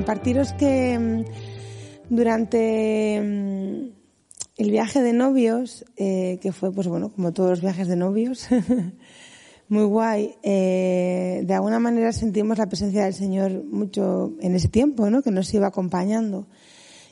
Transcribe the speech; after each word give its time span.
Compartiros 0.00 0.54
que 0.54 0.98
mm, 0.98 1.24
durante 2.08 3.20
mm, 3.20 3.90
el 4.56 4.70
viaje 4.70 5.02
de 5.02 5.12
novios, 5.12 5.84
eh, 5.98 6.38
que 6.40 6.52
fue, 6.52 6.72
pues 6.72 6.88
bueno, 6.88 7.10
como 7.10 7.34
todos 7.34 7.50
los 7.50 7.60
viajes 7.60 7.86
de 7.86 7.96
novios, 7.96 8.46
muy 9.68 9.84
guay, 9.84 10.36
eh, 10.42 11.42
de 11.44 11.52
alguna 11.52 11.80
manera 11.80 12.14
sentimos 12.14 12.56
la 12.56 12.66
presencia 12.66 13.04
del 13.04 13.12
Señor 13.12 13.62
mucho 13.62 14.32
en 14.40 14.54
ese 14.54 14.68
tiempo, 14.68 15.10
¿no? 15.10 15.20
Que 15.20 15.32
nos 15.32 15.52
iba 15.52 15.66
acompañando. 15.66 16.46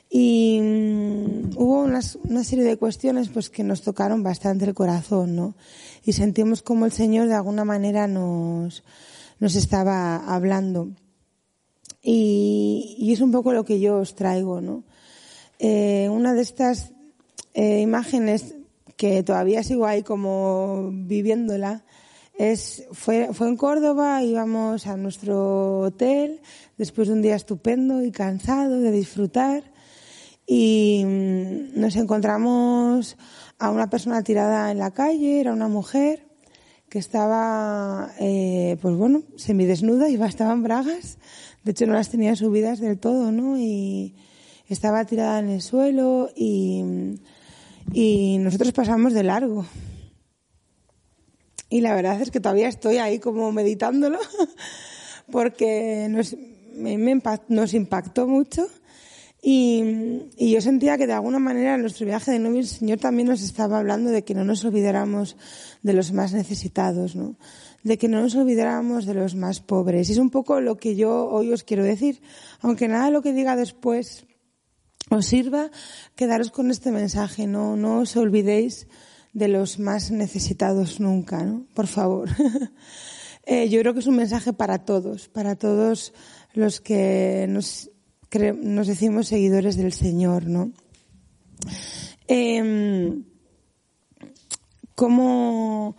Y 0.09 0.59
mm, 0.59 1.57
hubo 1.57 1.83
una 1.83 2.43
serie 2.43 2.65
de 2.65 2.77
cuestiones 2.77 3.29
pues 3.29 3.51
que 3.51 3.63
nos 3.63 3.83
tocaron 3.83 4.23
bastante 4.23 4.65
el 4.65 4.73
corazón, 4.73 5.35
¿no? 5.35 5.55
Y 6.03 6.13
sentimos 6.13 6.63
como 6.63 6.87
el 6.87 6.91
Señor 6.91 7.27
de 7.27 7.35
alguna 7.35 7.65
manera 7.65 8.07
nos, 8.07 8.83
nos 9.39 9.55
estaba 9.55 10.15
hablando. 10.15 10.89
Y, 12.01 12.95
y 12.97 13.13
es 13.13 13.21
un 13.21 13.31
poco 13.31 13.51
lo 13.51 13.65
que 13.65 13.79
yo 13.79 13.97
os 13.97 14.15
traigo, 14.15 14.61
¿no? 14.61 14.83
Eh, 15.59 16.07
una 16.09 16.33
de 16.33 16.41
estas 16.41 16.93
eh, 17.53 17.81
imágenes 17.81 18.55
que 18.95 19.23
todavía 19.23 19.63
sigo 19.63 19.85
ahí 19.85 20.03
como 20.03 20.89
viviéndola 20.91 21.83
es 22.37 22.85
fue 22.93 23.33
fue 23.33 23.49
en 23.49 23.57
Córdoba 23.57 24.23
íbamos 24.23 24.87
a 24.87 24.95
nuestro 24.95 25.79
hotel 25.79 26.39
después 26.77 27.09
de 27.09 27.15
un 27.15 27.21
día 27.21 27.35
estupendo 27.35 28.01
y 28.03 28.11
cansado 28.11 28.79
de 28.79 28.91
disfrutar 28.91 29.63
y 30.47 31.03
mm, 31.05 31.79
nos 31.79 31.97
encontramos 31.97 33.17
a 33.57 33.69
una 33.69 33.89
persona 33.89 34.23
tirada 34.23 34.71
en 34.71 34.79
la 34.79 34.91
calle 34.91 35.41
era 35.41 35.51
una 35.51 35.67
mujer 35.67 36.25
que 36.87 36.99
estaba 36.99 38.11
eh, 38.19 38.77
pues 38.81 38.95
bueno 38.95 39.23
semidesnuda 39.35 40.07
y 40.09 40.15
estaba 40.21 40.53
en 40.53 40.63
bragas 40.63 41.17
de 41.63 41.71
hecho 41.71 41.85
no 41.85 41.93
las 41.93 42.09
tenía 42.09 42.35
subidas 42.35 42.79
del 42.79 42.99
todo 42.99 43.31
no 43.31 43.57
y 43.57 44.15
estaba 44.67 45.05
tirada 45.05 45.39
en 45.39 45.49
el 45.49 45.61
suelo 45.61 46.29
y, 46.35 46.83
y 47.91 48.37
nosotros 48.39 48.71
pasamos 48.71 49.13
de 49.13 49.23
largo. 49.23 49.65
Y 51.69 51.81
la 51.81 51.93
verdad 51.93 52.21
es 52.21 52.31
que 52.31 52.39
todavía 52.39 52.67
estoy 52.67 52.97
ahí 52.97 53.19
como 53.19 53.51
meditándolo 53.51 54.19
porque 55.31 56.07
nos, 56.09 56.35
nos 57.47 57.73
impactó 57.73 58.27
mucho 58.27 58.67
y, 59.41 60.23
y 60.37 60.51
yo 60.51 60.61
sentía 60.61 60.97
que 60.97 61.07
de 61.07 61.13
alguna 61.13 61.39
manera 61.39 61.75
en 61.75 61.81
nuestro 61.81 62.05
viaje 62.05 62.31
de 62.31 62.39
novio 62.39 62.59
el 62.59 62.67
Señor 62.67 62.99
también 62.99 63.29
nos 63.29 63.41
estaba 63.41 63.79
hablando 63.79 64.11
de 64.11 64.23
que 64.23 64.33
no 64.33 64.43
nos 64.43 64.65
olvidáramos 64.65 65.37
de 65.81 65.93
los 65.93 66.11
más 66.11 66.33
necesitados, 66.33 67.15
¿no? 67.15 67.37
De 67.83 67.97
que 67.97 68.09
no 68.09 68.21
nos 68.21 68.35
olvidáramos 68.35 69.05
de 69.05 69.13
los 69.13 69.35
más 69.35 69.61
pobres. 69.61 70.09
Y 70.09 70.13
es 70.13 70.17
un 70.17 70.29
poco 70.29 70.59
lo 70.59 70.77
que 70.77 70.97
yo 70.97 71.29
hoy 71.29 71.53
os 71.53 71.63
quiero 71.63 71.83
decir. 71.83 72.21
Aunque 72.59 72.89
nada 72.89 73.05
de 73.05 73.11
lo 73.11 73.21
que 73.21 73.31
diga 73.31 73.55
después 73.55 74.25
os 75.09 75.25
sirva, 75.25 75.71
quedaros 76.15 76.51
con 76.51 76.69
este 76.69 76.91
mensaje. 76.91 77.47
No, 77.47 77.77
no 77.77 77.99
os 77.99 78.17
olvidéis 78.17 78.87
de 79.31 79.47
los 79.47 79.79
más 79.79 80.11
necesitados 80.11 80.99
nunca, 80.99 81.43
¿no? 81.43 81.65
Por 81.73 81.87
favor. 81.87 82.29
Eh, 83.51 83.67
yo 83.67 83.79
creo 83.79 83.95
que 83.95 84.01
es 84.01 84.05
un 84.05 84.17
mensaje 84.17 84.53
para 84.53 84.85
todos, 84.85 85.27
para 85.27 85.55
todos 85.55 86.13
los 86.53 86.81
que 86.81 87.47
nos, 87.49 87.89
nos 88.31 88.87
decimos 88.87 89.27
seguidores 89.27 89.75
del 89.75 89.93
Señor, 89.93 90.47
¿no? 90.47 90.71
Em, 92.27 93.23
¿Cómo, 94.95 95.95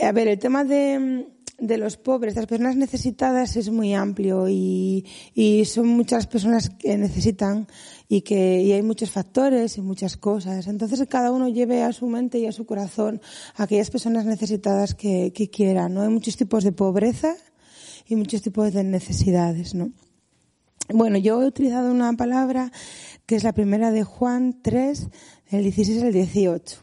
a 0.00 0.12
ver, 0.12 0.28
el 0.28 0.38
tema 0.38 0.64
de, 0.64 1.26
de 1.58 1.78
los 1.78 1.96
pobres, 1.96 2.34
de 2.34 2.40
las 2.40 2.48
personas 2.48 2.76
necesitadas 2.76 3.56
es 3.56 3.70
muy 3.70 3.94
amplio 3.94 4.48
y, 4.48 5.04
y 5.34 5.64
son 5.66 5.88
muchas 5.88 6.26
personas 6.26 6.70
que 6.70 6.96
necesitan 6.98 7.68
y 8.08 8.22
que 8.22 8.62
y 8.62 8.72
hay 8.72 8.82
muchos 8.82 9.10
factores 9.10 9.76
y 9.78 9.82
muchas 9.82 10.16
cosas. 10.16 10.66
Entonces 10.66 11.06
cada 11.08 11.32
uno 11.32 11.48
lleve 11.48 11.82
a 11.82 11.92
su 11.92 12.06
mente 12.06 12.38
y 12.38 12.46
a 12.46 12.52
su 12.52 12.66
corazón 12.66 13.20
a 13.56 13.64
aquellas 13.64 13.90
personas 13.90 14.24
necesitadas 14.24 14.94
que, 14.94 15.32
que 15.32 15.50
quiera, 15.50 15.88
¿no? 15.88 16.02
Hay 16.02 16.08
muchos 16.08 16.36
tipos 16.36 16.64
de 16.64 16.72
pobreza 16.72 17.36
y 18.08 18.16
muchos 18.16 18.42
tipos 18.42 18.72
de 18.72 18.84
necesidades, 18.84 19.74
¿no? 19.74 19.92
Bueno, 20.92 21.16
yo 21.16 21.42
he 21.42 21.46
utilizado 21.46 21.90
una 21.90 22.12
palabra 22.12 22.70
que 23.24 23.36
es 23.36 23.42
la 23.42 23.54
primera 23.54 23.90
de 23.90 24.04
Juan 24.04 24.60
3, 24.60 25.08
del 25.50 25.62
16 25.62 26.02
al 26.02 26.12
18. 26.12 26.80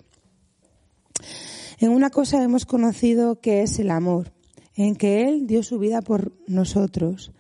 En 1.78 1.92
una 1.92 2.10
cosa 2.10 2.42
hemos 2.42 2.66
conocido 2.66 3.40
que 3.40 3.62
es 3.62 3.78
el 3.78 3.92
amor, 3.92 4.34
en 4.76 4.96
que 4.96 5.28
Él 5.28 5.46
dio 5.46 5.62
su 5.62 5.78
vida 5.78 6.02
por 6.02 6.34
nosotros. 6.48 7.32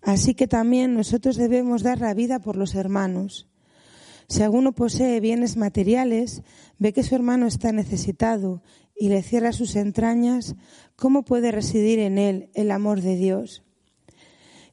Así 0.00 0.34
que 0.34 0.46
también 0.46 0.94
nosotros 0.94 1.36
debemos 1.36 1.82
dar 1.82 2.00
la 2.00 2.14
vida 2.14 2.38
por 2.38 2.54
los 2.56 2.76
hermanos. 2.76 3.48
Si 4.28 4.42
alguno 4.42 4.72
posee 4.72 5.18
bienes 5.18 5.56
materiales, 5.56 6.42
ve 6.78 6.92
que 6.92 7.02
su 7.02 7.16
hermano 7.16 7.48
está 7.48 7.72
necesitado 7.72 8.62
y 8.94 9.08
le 9.08 9.22
cierra 9.24 9.52
sus 9.52 9.74
entrañas, 9.74 10.54
¿cómo 10.94 11.24
puede 11.24 11.50
residir 11.50 11.98
en 11.98 12.18
él 12.18 12.50
el 12.54 12.70
amor 12.70 13.00
de 13.00 13.16
Dios? 13.16 13.64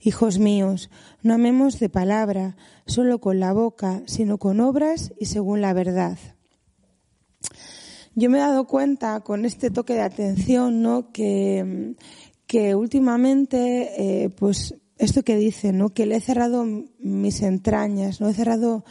Hijos 0.06 0.38
míos, 0.38 0.92
no 1.24 1.34
amemos 1.34 1.80
de 1.80 1.90
palabra, 1.90 2.56
solo 2.86 3.20
con 3.20 3.40
la 3.40 3.54
boca, 3.54 4.04
sino 4.06 4.38
con 4.38 4.60
obras 4.60 5.12
y 5.20 5.26
según 5.26 5.62
la 5.62 5.74
verdad. 5.74 6.20
Yo 8.14 8.30
me 8.30 8.38
he 8.38 8.42
dado 8.42 8.68
cuenta 8.68 9.22
con 9.22 9.46
este 9.46 9.72
toque 9.72 9.96
de 9.96 10.04
atención, 10.04 10.84
¿no? 10.84 11.12
Que, 11.12 11.96
que 12.46 12.76
últimamente, 12.76 13.94
eh, 13.98 14.30
pues, 14.30 14.76
esto 15.00 15.24
que 15.24 15.38
dice, 15.38 15.74
¿no? 15.74 15.90
Que 15.90 16.06
le 16.06 16.18
he 16.18 16.22
cerrado 16.22 16.68
mis 17.00 17.42
entrañas, 17.42 18.22
¿no? 18.22 18.30
He 18.30 18.36
cerrado 18.36 18.86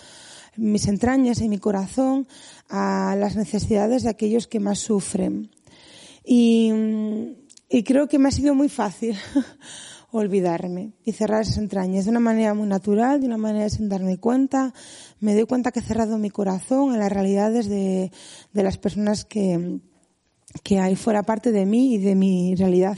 mis 0.56 0.88
entrañas 0.88 1.40
y 1.40 1.48
mi 1.48 1.58
corazón 1.58 2.26
a 2.68 3.14
las 3.16 3.36
necesidades 3.36 4.02
de 4.02 4.10
aquellos 4.10 4.48
que 4.48 4.58
más 4.58 4.80
sufren. 4.80 5.52
Y, 6.24 6.72
y 7.68 7.84
creo 7.84 8.08
que 8.08 8.18
me 8.18 8.30
ha 8.30 8.32
sido 8.32 8.56
muy 8.56 8.68
fácil 8.68 9.16
olvidarme 10.18 10.92
y 11.04 11.12
cerrar 11.12 11.42
esas 11.42 11.58
entrañas 11.58 12.04
de 12.04 12.12
una 12.12 12.20
manera 12.20 12.54
muy 12.54 12.68
natural, 12.68 13.20
de 13.20 13.26
una 13.26 13.36
manera 13.36 13.68
sin 13.68 13.88
darme 13.88 14.18
cuenta. 14.18 14.72
Me 15.18 15.34
doy 15.34 15.44
cuenta 15.44 15.72
que 15.72 15.80
he 15.80 15.82
cerrado 15.82 16.18
mi 16.18 16.30
corazón 16.30 16.92
a 16.92 16.96
las 16.96 17.10
realidades 17.10 17.68
de, 17.68 18.12
de 18.52 18.62
las 18.62 18.78
personas 18.78 19.24
que, 19.24 19.80
que 20.62 20.78
hay 20.78 20.94
fuera 20.94 21.24
parte 21.24 21.50
de 21.50 21.66
mí 21.66 21.94
y 21.94 21.98
de 21.98 22.14
mi 22.14 22.54
realidad 22.54 22.96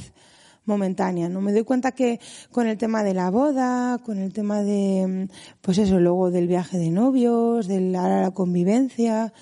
momentánea, 0.66 1.28
¿no? 1.30 1.40
Me 1.40 1.52
doy 1.52 1.64
cuenta 1.64 1.92
que 1.92 2.20
con 2.50 2.66
el 2.66 2.76
tema 2.76 3.02
de 3.02 3.14
la 3.14 3.30
boda, 3.30 3.98
con 4.04 4.18
el 4.18 4.32
tema 4.32 4.62
de, 4.62 5.28
pues 5.62 5.78
eso, 5.78 5.98
luego 5.98 6.30
del 6.30 6.48
viaje 6.48 6.76
de 6.76 6.90
novios, 6.90 7.66
de 7.66 7.80
la, 7.80 8.22
la 8.22 8.30
convivencia, 8.32 9.32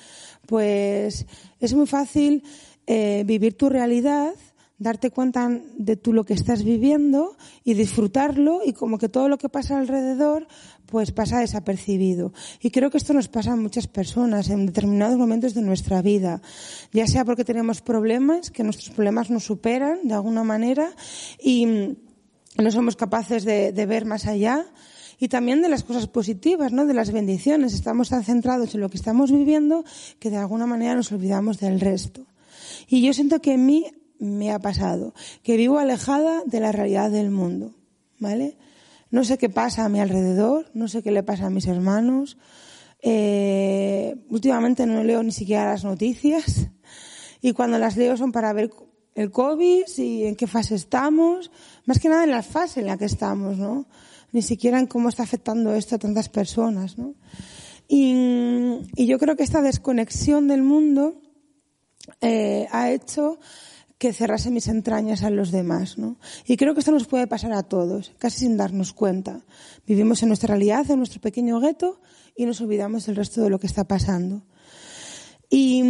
pues 0.47 1.27
es 1.59 1.75
muy 1.75 1.87
fácil 1.87 2.45
eh, 2.87 3.25
vivir 3.27 3.57
tu 3.57 3.69
realidad, 3.69 4.35
darte 4.79 5.11
cuenta 5.11 5.49
de 5.77 5.97
tú 5.97 6.13
lo 6.13 6.25
que 6.25 6.35
estás 6.35 6.65
viviendo 6.65 7.37
y 7.63 7.75
disfrutarlo 7.75 8.61
y 8.65 8.73
como 8.73 8.99
que 8.99 9.09
todo 9.09 9.29
lo 9.29 9.39
que 9.39 9.49
pasa 9.49 9.79
alrededor 9.79 10.47
pues 10.87 11.13
pasa 11.13 11.41
desapercibido. 11.41 12.33
Y 12.61 12.71
creo 12.71 12.91
que 12.91 12.99
esto 12.99 13.15
nos 13.15 13.29
pasa 13.29 13.53
a 13.53 13.57
muchas 13.57 13.87
personas 13.87 14.51
en 14.51 14.67
determinados 14.67 15.17
momentos 15.17 15.55
de 15.55 15.63
nuestra 15.63 16.03
vida, 16.03 16.43
ya 16.93 17.07
sea 17.07 17.25
porque 17.25 17.45
tenemos 17.45 17.81
problemas, 17.81 18.51
que 18.51 18.65
nuestros 18.65 18.91
problemas 18.91 19.31
nos 19.31 19.45
superan 19.45 20.01
de 20.07 20.15
alguna 20.15 20.45
manera 20.45 20.91
y 21.43 21.97
no 22.57 22.71
somos 22.71 22.97
capaces 22.97 23.45
de, 23.45 23.73
de 23.73 23.87
ver 23.87 24.05
más 24.05 24.27
allá, 24.27 24.67
y 25.19 25.29
también 25.29 25.63
de 25.63 25.69
las 25.69 25.85
cosas 25.85 26.09
positivas, 26.09 26.73
¿no? 26.73 26.87
De 26.87 26.93
las 26.95 27.13
bendiciones. 27.13 27.73
Estamos 27.73 28.09
tan 28.09 28.25
centrados 28.25 28.75
en 28.75 28.81
lo 28.81 28.91
que 28.91 28.97
estamos 28.97 29.31
viviendo 29.31 29.85
que 30.19 30.29
de 30.29 30.37
alguna 30.37 30.67
manera 30.67 30.97
nos 30.97 31.13
olvidamos 31.13 31.61
del 31.61 31.81
resto. 31.81 32.27
Y 32.89 33.01
yo 33.01 33.13
siento 33.13 33.41
que 33.41 33.55
en 33.55 33.65
mí 33.65 33.87
me 34.19 34.53
ha 34.53 34.59
pasado, 34.59 35.15
que 35.43 35.57
vivo 35.57 35.79
alejada 35.79 36.43
de 36.47 36.61
la 36.61 36.73
realidad 36.73 37.11
del 37.11 37.31
mundo, 37.31 37.75
¿vale? 38.19 38.57
No 39.11 39.25
sé 39.25 39.39
qué 39.39 39.49
pasa 39.49 39.85
a 39.85 39.89
mi 39.89 40.01
alrededor, 40.01 40.71
no 40.75 40.89
sé 40.89 41.03
qué 41.03 41.11
le 41.11 41.23
pasa 41.23 41.47
a 41.47 41.51
mis 41.51 41.67
hermanos, 41.67 42.37
Eh, 43.07 44.17
últimamente 44.31 44.87
no 44.87 45.05
leo 45.05 45.23
ni 45.23 45.31
siquiera 45.31 45.67
las 45.67 45.85
noticias 45.85 46.69
y 47.43 47.53
cuando 47.53 47.79
las 47.79 47.99
leo 47.99 48.17
son 48.17 48.33
para 48.33 48.55
ver 48.55 48.71
el 49.15 49.31
COVID 49.31 49.85
y 49.99 50.25
en 50.25 50.37
qué 50.37 50.47
fase 50.47 50.75
estamos, 50.75 51.51
más 51.85 51.99
que 51.99 52.09
nada 52.09 52.25
en 52.25 52.31
la 52.31 52.43
fase 52.43 52.81
en 52.81 52.87
la 52.87 52.97
que 52.97 53.05
estamos, 53.05 53.59
¿no? 53.59 53.87
Ni 54.33 54.41
siquiera 54.41 54.81
en 54.81 54.87
cómo 54.87 55.11
está 55.11 55.23
afectando 55.23 55.75
esto 55.75 55.97
a 55.97 55.99
tantas 55.99 56.31
personas, 56.31 56.97
¿no? 56.97 57.15
Y, 57.89 58.81
yo 58.97 59.19
creo 59.19 59.37
que 59.37 59.43
esta 59.43 59.61
desconexión 59.61 60.49
del 60.49 60.63
mundo 60.63 61.21
eh, 62.23 62.67
ha 62.73 62.91
hecho 62.91 63.39
que 64.05 64.13
cerrase 64.13 64.51
mis 64.51 64.69
entrañas 64.69 65.23
a 65.23 65.31
los 65.31 65.51
demás, 65.51 65.97
¿no? 65.97 66.19
Y 66.47 66.59
creo 66.59 66.75
que 66.75 66.81
esto 66.81 66.93
nos 66.93 67.07
puede 67.07 67.27
pasar 67.27 67.55
a 67.55 67.63
todos, 67.63 68.13
casi 68.19 68.41
sin 68.41 68.59
darnos 68.59 68.93
cuenta. 68.93 69.41
Vivimos 69.87 70.23
en 70.23 70.29
nuestra 70.29 70.49
realidad, 70.49 70.91
en 70.91 70.99
nuestro 70.99 71.23
pequeño 71.23 71.59
gueto, 71.59 72.03
y 72.37 72.45
nos 72.45 72.61
olvidamos 72.61 73.07
del 73.07 73.17
resto 73.17 73.41
de 73.41 73.49
lo 73.49 73.59
que 73.59 73.67
está 73.67 73.85
pasando. 73.85 74.43
Y, 75.49 75.83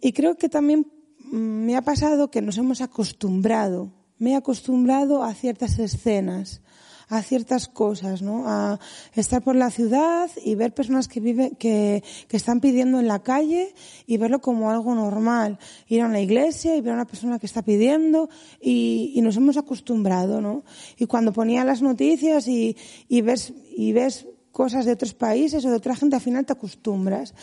y 0.00 0.12
creo 0.12 0.36
que 0.36 0.48
también 0.48 0.90
me 1.30 1.76
ha 1.76 1.82
pasado 1.82 2.32
que 2.32 2.42
nos 2.42 2.58
hemos 2.58 2.80
acostumbrado, 2.80 3.92
me 4.18 4.32
he 4.32 4.34
acostumbrado 4.34 5.22
a 5.22 5.32
ciertas 5.32 5.78
escenas, 5.78 6.62
a 7.08 7.22
ciertas 7.22 7.68
cosas, 7.68 8.22
¿no? 8.22 8.48
A 8.48 8.80
estar 9.14 9.42
por 9.42 9.54
la 9.54 9.70
ciudad 9.70 10.30
y 10.44 10.54
ver 10.54 10.74
personas 10.74 11.06
que 11.08 11.20
viven, 11.20 11.54
que, 11.56 12.02
que 12.28 12.36
están 12.36 12.60
pidiendo 12.60 12.98
en 12.98 13.06
la 13.06 13.22
calle 13.22 13.74
y 14.06 14.16
verlo 14.16 14.40
como 14.40 14.70
algo 14.70 14.94
normal. 14.94 15.58
Ir 15.86 16.02
a 16.02 16.06
una 16.06 16.20
iglesia 16.20 16.76
y 16.76 16.80
ver 16.80 16.92
a 16.92 16.96
una 16.96 17.06
persona 17.06 17.38
que 17.38 17.46
está 17.46 17.62
pidiendo 17.62 18.28
y, 18.60 19.12
y 19.14 19.20
nos 19.20 19.36
hemos 19.36 19.56
acostumbrado, 19.56 20.40
¿no? 20.40 20.64
Y 20.96 21.06
cuando 21.06 21.32
ponía 21.32 21.64
las 21.64 21.82
noticias 21.82 22.48
y, 22.48 22.76
y 23.08 23.20
ves, 23.20 23.52
y 23.76 23.92
ves 23.92 24.26
cosas 24.50 24.84
de 24.84 24.92
otros 24.92 25.14
países 25.14 25.64
o 25.64 25.70
de 25.70 25.76
otra 25.76 25.94
gente, 25.94 26.16
al 26.16 26.22
final 26.22 26.44
te 26.44 26.54
acostumbras. 26.54 27.34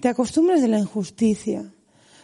Te 0.00 0.08
acostumbras 0.08 0.60
de 0.60 0.68
la 0.68 0.78
injusticia 0.78 1.72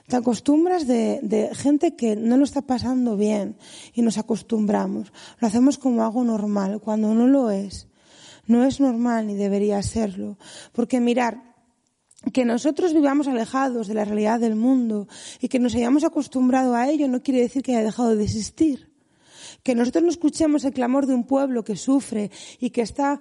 te 0.07 0.17
acostumbras 0.17 0.87
de, 0.87 1.51
gente 1.55 1.97
que 1.97 2.15
no 2.17 2.37
lo 2.37 2.45
está 2.45 2.63
pasando 2.63 3.17
bien 3.17 3.57
y 3.95 4.03
nos 4.03 4.19
acostumbramos. 4.19 5.13
Lo 5.39 5.49
hacemos 5.49 5.79
como 5.79 6.03
algo 6.03 6.25
normal, 6.25 6.81
cuando 6.81 7.15
no 7.15 7.27
lo 7.27 7.51
es. 7.51 7.89
No 8.47 8.65
es 8.65 8.81
normal 8.81 9.27
ni 9.27 9.35
debería 9.35 9.83
serlo. 9.83 10.37
Porque 10.73 11.01
mirar, 11.01 11.55
que 12.33 12.45
nosotros 12.45 12.93
vivamos 12.93 13.29
alejados 13.29 13.87
de 13.87 13.95
la 13.95 14.05
realidad 14.05 14.41
del 14.41 14.57
mundo 14.57 15.09
y 15.41 15.49
que 15.49 15.59
nos 15.59 15.75
hayamos 15.75 16.05
acostumbrado 16.05 16.75
a 16.75 16.89
ello 16.89 17.09
no 17.09 17.23
quiere 17.23 17.41
decir 17.41 17.63
que 17.63 17.75
haya 17.75 17.85
dejado 17.85 18.17
de 18.17 18.25
existir. 18.25 18.93
Que 19.63 19.75
nosotros 19.75 20.05
no 20.05 20.11
escuchemos 20.11 20.65
el 20.65 20.75
clamor 20.75 21.07
de 21.07 21.15
un 21.15 21.25
pueblo 21.25 21.65
que 21.65 21.77
sufre 21.77 22.31
y 22.61 22.71
que 22.71 22.83
está 22.83 23.21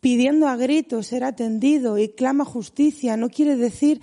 pidiendo 0.00 0.48
a 0.48 0.56
gritos 0.56 1.06
ser 1.06 1.24
atendido 1.24 1.96
y 1.96 2.08
clama 2.08 2.44
justicia 2.44 3.16
no 3.16 3.30
quiere 3.30 3.56
decir 3.56 4.02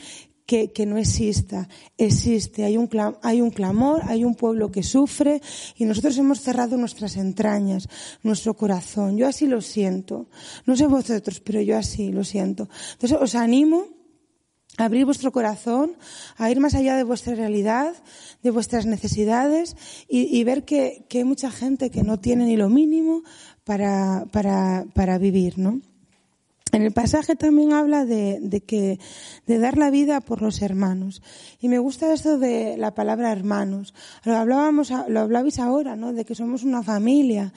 que, 0.49 0.71
que 0.71 0.87
no 0.87 0.97
exista. 0.97 1.69
Existe, 1.95 2.63
hay 2.65 2.75
un, 2.75 2.89
hay 3.21 3.39
un 3.39 3.51
clamor, 3.51 4.01
hay 4.05 4.25
un 4.25 4.33
pueblo 4.33 4.71
que 4.71 4.81
sufre 4.81 5.43
y 5.77 5.85
nosotros 5.85 6.17
hemos 6.17 6.41
cerrado 6.41 6.75
nuestras 6.75 7.17
entrañas, 7.17 7.87
nuestro 8.23 8.55
corazón. 8.55 9.15
Yo 9.15 9.27
así 9.27 9.45
lo 9.45 9.61
siento. 9.61 10.27
No 10.65 10.75
sé 10.75 10.87
vosotros, 10.87 11.39
pero 11.39 11.61
yo 11.61 11.77
así 11.77 12.11
lo 12.11 12.23
siento. 12.23 12.67
Entonces 12.93 13.19
os 13.21 13.35
animo 13.35 13.85
a 14.77 14.85
abrir 14.85 15.05
vuestro 15.05 15.31
corazón, 15.31 15.91
a 16.37 16.49
ir 16.49 16.59
más 16.59 16.73
allá 16.73 16.95
de 16.95 17.03
vuestra 17.03 17.35
realidad, 17.35 17.93
de 18.41 18.49
vuestras 18.49 18.87
necesidades 18.87 19.75
y, 20.07 20.35
y 20.35 20.43
ver 20.45 20.65
que, 20.65 21.05
que, 21.09 21.19
hay 21.19 21.25
mucha 21.25 21.51
gente 21.51 21.91
que 21.91 22.01
no 22.01 22.19
tiene 22.19 22.45
ni 22.45 22.57
lo 22.57 22.69
mínimo 22.69 23.21
para, 23.65 24.25
para, 24.31 24.85
para 24.95 25.19
vivir, 25.19 25.59
¿no? 25.59 25.79
En 26.71 26.83
el 26.83 26.91
pasaje 26.91 27.35
también 27.35 27.73
habla 27.73 28.05
de, 28.05 28.39
de, 28.41 28.61
que, 28.61 28.99
de 29.47 29.57
dar 29.57 29.77
la 29.77 29.89
vida 29.89 30.21
por 30.21 30.41
los 30.41 30.61
hermanos. 30.61 31.21
Y 31.59 31.67
me 31.67 31.79
gusta 31.79 32.13
esto 32.13 32.37
de 32.37 32.77
la 32.77 32.93
palabra 32.93 33.31
hermanos. 33.31 33.93
Lo 34.23 34.35
hablábamos, 34.35 34.91
lo 35.07 35.19
hablabais 35.19 35.59
ahora, 35.59 35.95
¿no? 35.95 36.13
De 36.13 36.25
que 36.25 36.35
somos 36.35 36.63
una 36.63 36.83
familia. 36.83 37.53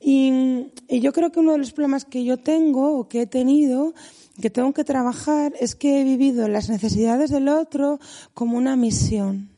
Y, 0.00 0.72
y 0.88 1.00
yo 1.00 1.12
creo 1.12 1.30
que 1.30 1.40
uno 1.40 1.52
de 1.52 1.58
los 1.58 1.72
problemas 1.72 2.04
que 2.04 2.24
yo 2.24 2.36
tengo 2.38 2.98
o 2.98 3.08
que 3.08 3.22
he 3.22 3.26
tenido 3.26 3.94
que 4.40 4.50
tengo 4.50 4.72
que 4.72 4.84
trabajar 4.84 5.52
es 5.60 5.74
que 5.74 6.00
he 6.00 6.04
vivido 6.04 6.48
las 6.48 6.68
necesidades 6.68 7.30
del 7.30 7.48
otro 7.48 7.98
como 8.34 8.56
una 8.56 8.76
misión, 8.76 9.50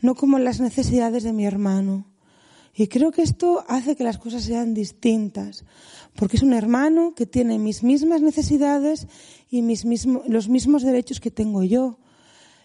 no 0.00 0.14
como 0.14 0.38
las 0.38 0.60
necesidades 0.60 1.24
de 1.24 1.32
mi 1.32 1.44
hermano. 1.44 2.06
Y 2.74 2.88
creo 2.88 3.12
que 3.12 3.22
esto 3.22 3.64
hace 3.68 3.94
que 3.94 4.02
las 4.02 4.18
cosas 4.18 4.42
sean 4.42 4.74
distintas, 4.74 5.64
porque 6.16 6.36
es 6.36 6.42
un 6.42 6.52
hermano 6.52 7.14
que 7.14 7.24
tiene 7.24 7.58
mis 7.58 7.84
mismas 7.84 8.20
necesidades 8.20 9.06
y 9.48 9.62
mis 9.62 9.84
los 9.84 10.48
mismos 10.48 10.82
derechos 10.82 11.20
que 11.20 11.30
tengo 11.30 11.62
yo. 11.62 11.98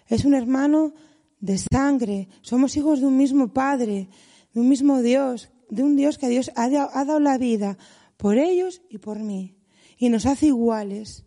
Es 0.08 0.26
un 0.26 0.34
hermano 0.34 0.94
de 1.40 1.60
sangre, 1.60 2.28
somos 2.42 2.76
hijos 2.76 3.02
de 3.02 3.06
un 3.06 3.18
mismo 3.18 3.54
Padre, 3.54 4.10
de 4.54 4.60
un 4.60 4.68
mismo 4.68 5.02
Dios, 5.02 5.52
de 5.70 5.84
un 5.84 5.96
Dios 5.96 6.18
que 6.18 6.26
a 6.26 6.30
Dios 6.30 6.52
ha, 6.56 6.64
ha 6.64 7.06
dado 7.06 7.20
la 7.20 7.38
vida 7.38 7.78
por 8.18 8.38
ellos 8.38 8.82
y 8.90 8.98
por 8.98 9.20
mí. 9.20 9.56
Y 9.98 10.10
nos 10.10 10.26
hace 10.26 10.48
iguales. 10.48 11.26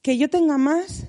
Que 0.00 0.16
yo 0.16 0.30
tenga 0.30 0.56
más 0.56 1.08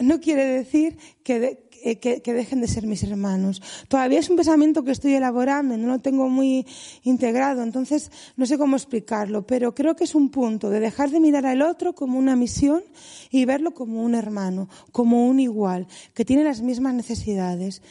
no 0.00 0.20
quiere 0.20 0.44
decir 0.44 0.98
que, 1.22 1.60
eh, 1.82 1.96
que, 1.96 2.22
que, 2.22 2.32
dejen 2.32 2.60
de 2.60 2.68
ser 2.68 2.86
mis 2.86 3.02
hermanos. 3.02 3.62
Todavía 3.88 4.18
es 4.18 4.28
un 4.28 4.36
pensamiento 4.36 4.84
que 4.84 4.92
estoy 4.92 5.14
elaborando, 5.14 5.76
no 5.76 5.88
lo 5.88 5.98
tengo 6.00 6.28
muy 6.28 6.66
integrado, 7.02 7.62
entonces 7.62 8.10
no 8.36 8.46
sé 8.46 8.58
cómo 8.58 8.76
explicarlo, 8.76 9.46
pero 9.46 9.74
creo 9.74 9.96
que 9.96 10.04
es 10.04 10.14
un 10.14 10.30
punto 10.30 10.70
de 10.70 10.80
dejar 10.80 11.10
de 11.10 11.20
mirar 11.20 11.46
al 11.46 11.62
otro 11.62 11.94
como 11.94 12.18
una 12.18 12.36
misión 12.36 12.82
y 13.30 13.44
verlo 13.44 13.72
como 13.72 14.02
un 14.02 14.14
hermano, 14.14 14.68
como 14.92 15.26
un 15.26 15.40
igual, 15.40 15.86
que 16.14 16.24
tiene 16.24 16.44
las 16.44 16.60
mismas 16.60 16.94
necesidades. 16.94 17.82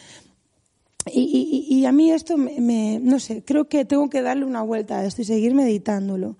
Y, 1.11 1.65
y, 1.69 1.75
y 1.75 1.85
a 1.85 1.91
mí 1.91 2.11
esto 2.11 2.37
me, 2.37 2.59
me, 2.59 2.99
no 3.01 3.19
sé, 3.19 3.43
creo 3.43 3.67
que 3.67 3.85
tengo 3.85 4.09
que 4.09 4.21
darle 4.21 4.45
una 4.45 4.61
vuelta 4.61 4.99
a 4.99 5.05
esto 5.05 5.21
y 5.21 5.25
seguir 5.25 5.55
meditándolo. 5.55 6.37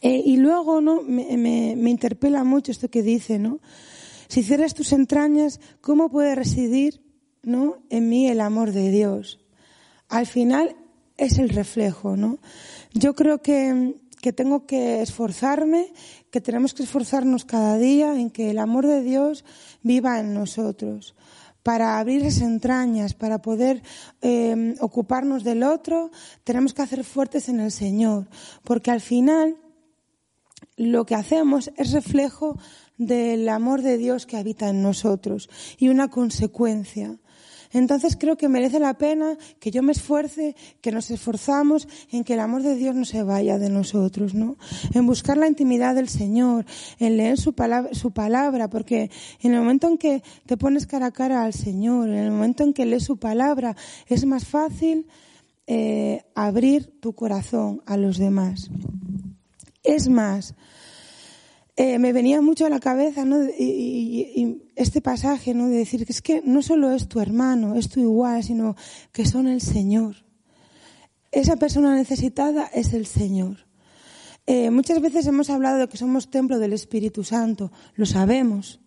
Eh, 0.00 0.20
y 0.24 0.36
luego, 0.36 0.80
¿no? 0.80 1.02
Me, 1.02 1.36
me, 1.36 1.76
me 1.76 1.90
interpela 1.90 2.42
mucho 2.42 2.72
esto 2.72 2.88
que 2.88 3.02
dice, 3.02 3.38
¿no? 3.38 3.60
Si 4.32 4.42
cierras 4.42 4.72
tus 4.72 4.92
entrañas, 4.92 5.60
¿cómo 5.82 6.08
puede 6.08 6.34
residir 6.34 7.02
¿no? 7.42 7.82
en 7.90 8.08
mí 8.08 8.28
el 8.28 8.40
amor 8.40 8.72
de 8.72 8.90
Dios? 8.90 9.44
Al 10.08 10.26
final 10.26 10.74
es 11.18 11.36
el 11.36 11.50
reflejo, 11.50 12.16
¿no? 12.16 12.38
Yo 12.94 13.14
creo 13.14 13.42
que, 13.42 14.00
que 14.22 14.32
tengo 14.32 14.64
que 14.64 15.02
esforzarme, 15.02 15.92
que 16.30 16.40
tenemos 16.40 16.72
que 16.72 16.84
esforzarnos 16.84 17.44
cada 17.44 17.76
día 17.76 18.18
en 18.18 18.30
que 18.30 18.48
el 18.48 18.58
amor 18.58 18.86
de 18.86 19.02
Dios 19.02 19.44
viva 19.82 20.18
en 20.18 20.32
nosotros 20.32 21.14
para 21.62 21.98
abrir 21.98 22.24
esas 22.24 22.44
entrañas, 22.44 23.12
para 23.12 23.42
poder 23.42 23.82
eh, 24.22 24.76
ocuparnos 24.80 25.44
del 25.44 25.62
otro, 25.62 26.10
tenemos 26.42 26.72
que 26.72 26.80
hacer 26.80 27.04
fuertes 27.04 27.50
en 27.50 27.60
el 27.60 27.70
Señor, 27.70 28.28
porque 28.64 28.90
al 28.90 29.02
final 29.02 29.58
lo 30.76 31.04
que 31.04 31.16
hacemos 31.16 31.70
es 31.76 31.92
reflejo 31.92 32.56
del 32.98 33.48
amor 33.48 33.82
de 33.82 33.98
Dios 33.98 34.26
que 34.26 34.36
habita 34.36 34.68
en 34.68 34.82
nosotros 34.82 35.48
y 35.78 35.88
una 35.88 36.08
consecuencia. 36.08 37.18
Entonces 37.72 38.16
creo 38.18 38.36
que 38.36 38.48
merece 38.48 38.78
la 38.78 38.94
pena 38.94 39.36
que 39.58 39.70
yo 39.70 39.82
me 39.82 39.92
esfuerce, 39.92 40.54
que 40.80 40.92
nos 40.92 41.10
esforzamos 41.10 41.88
en 42.10 42.22
que 42.22 42.34
el 42.34 42.40
amor 42.40 42.62
de 42.62 42.76
Dios 42.76 42.94
no 42.94 43.04
se 43.04 43.22
vaya 43.22 43.58
de 43.58 43.70
nosotros, 43.70 44.34
¿no? 44.34 44.56
En 44.92 45.06
buscar 45.06 45.38
la 45.38 45.48
intimidad 45.48 45.94
del 45.94 46.08
Señor, 46.08 46.66
en 46.98 47.16
leer 47.16 47.38
su 47.38 47.54
palabra, 47.54 47.94
su 47.94 48.10
palabra, 48.10 48.68
porque 48.68 49.10
en 49.40 49.54
el 49.54 49.60
momento 49.60 49.88
en 49.88 49.96
que 49.96 50.22
te 50.46 50.56
pones 50.56 50.86
cara 50.86 51.06
a 51.06 51.12
cara 51.12 51.44
al 51.44 51.54
Señor, 51.54 52.08
en 52.08 52.16
el 52.16 52.30
momento 52.30 52.62
en 52.62 52.74
que 52.74 52.84
lees 52.84 53.04
su 53.04 53.16
palabra, 53.16 53.74
es 54.06 54.26
más 54.26 54.44
fácil 54.44 55.06
eh, 55.66 56.24
abrir 56.34 57.00
tu 57.00 57.14
corazón 57.14 57.82
a 57.86 57.96
los 57.96 58.18
demás. 58.18 58.70
Es 59.82 60.08
más, 60.08 60.54
eh, 61.74 61.98
me 61.98 62.12
venía 62.12 62.42
mucho 62.42 62.66
a 62.66 62.68
la 62.68 62.80
cabeza 62.80 63.24
este 64.76 65.00
pasaje 65.00 65.54
¿no? 65.54 65.68
de 65.68 65.76
decir 65.76 66.04
que 66.04 66.12
es 66.12 66.20
que 66.20 66.42
no 66.44 66.60
solo 66.60 66.92
es 66.92 67.08
tu 67.08 67.18
hermano, 67.18 67.76
es 67.76 67.88
tu 67.88 68.00
igual, 68.00 68.44
sino 68.44 68.76
que 69.10 69.24
son 69.24 69.48
el 69.48 69.62
Señor. 69.62 70.16
Esa 71.30 71.56
persona 71.56 71.94
necesitada 71.94 72.66
es 72.74 72.92
el 72.92 73.06
Señor. 73.06 73.66
Eh, 74.46 74.70
muchas 74.70 75.00
veces 75.00 75.26
hemos 75.26 75.48
hablado 75.48 75.78
de 75.78 75.88
que 75.88 75.96
somos 75.96 76.30
templo 76.30 76.58
del 76.58 76.74
Espíritu 76.74 77.24
Santo, 77.24 77.72
lo 77.94 78.04
sabemos. 78.04 78.80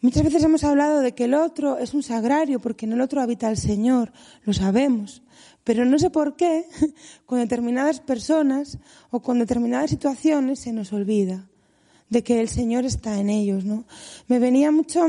Muchas 0.00 0.22
veces 0.22 0.44
hemos 0.44 0.62
hablado 0.62 1.00
de 1.00 1.16
que 1.16 1.24
el 1.24 1.34
otro 1.34 1.78
es 1.78 1.94
un 1.94 2.04
sagrario 2.04 2.60
porque 2.60 2.86
en 2.86 2.92
el 2.92 3.00
otro 3.00 3.20
habita 3.20 3.50
el 3.50 3.56
Señor, 3.56 4.12
lo 4.44 4.52
sabemos. 4.52 5.24
Pero 5.64 5.84
no 5.84 5.98
sé 5.98 6.10
por 6.10 6.36
qué, 6.36 6.64
con 7.26 7.40
determinadas 7.40 7.98
personas 7.98 8.78
o 9.10 9.20
con 9.20 9.40
determinadas 9.40 9.90
situaciones 9.90 10.60
se 10.60 10.72
nos 10.72 10.92
olvida 10.92 11.48
de 12.08 12.22
que 12.22 12.40
el 12.40 12.48
Señor 12.48 12.84
está 12.84 13.18
en 13.18 13.30
ellos, 13.30 13.64
¿no? 13.64 13.84
Me 14.28 14.38
venía 14.38 14.70
mucho 14.70 15.06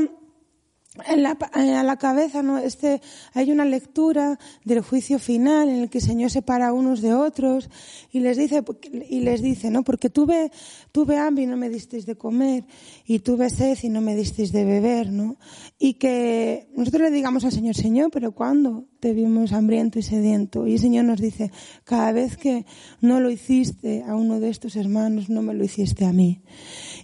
a 1.04 1.82
la 1.82 1.96
cabeza. 1.96 2.42
Este, 2.62 3.00
hay 3.34 3.52
una 3.52 3.64
lectura 3.64 4.38
del 4.64 4.80
juicio 4.80 5.18
final 5.18 5.68
en 5.68 5.82
el 5.82 5.90
que 5.90 5.98
el 5.98 6.04
Señor 6.04 6.30
separa 6.30 6.72
unos 6.72 7.00
de 7.00 7.14
otros 7.14 7.70
y 8.10 8.20
les 8.20 8.36
dice, 8.36 8.64
y 9.08 9.20
les 9.20 9.42
dice, 9.42 9.70
¿no? 9.70 9.84
Porque 9.84 10.10
tuve, 10.10 10.50
tuve 10.92 11.16
hambre 11.16 11.44
y 11.44 11.46
no 11.46 11.56
me 11.56 11.68
disteis 11.68 12.06
de 12.06 12.16
comer 12.16 12.64
y 13.06 13.20
tuve 13.20 13.50
sed 13.50 13.78
y 13.82 13.88
no 13.88 14.00
me 14.00 14.16
disteis 14.16 14.52
de 14.52 14.64
beber, 14.64 15.12
¿no? 15.12 15.36
Y 15.78 15.94
que 15.94 16.68
nosotros 16.76 17.02
le 17.02 17.10
digamos 17.10 17.44
al 17.44 17.52
Señor, 17.52 17.74
Señor, 17.74 18.10
pero 18.10 18.32
¿cuándo 18.32 18.86
te 19.00 19.12
vimos 19.12 19.52
hambriento 19.52 19.98
y 19.98 20.02
sediento? 20.02 20.66
Y 20.66 20.74
el 20.74 20.78
Señor 20.78 21.04
nos 21.04 21.20
dice, 21.20 21.50
cada 21.84 22.12
vez 22.12 22.36
que 22.36 22.66
no 23.00 23.20
lo 23.20 23.30
hiciste 23.30 24.02
a 24.06 24.16
uno 24.16 24.40
de 24.40 24.50
estos 24.50 24.76
hermanos, 24.76 25.28
no 25.28 25.42
me 25.42 25.54
lo 25.54 25.64
hiciste 25.64 26.04
a 26.04 26.12
mí. 26.12 26.40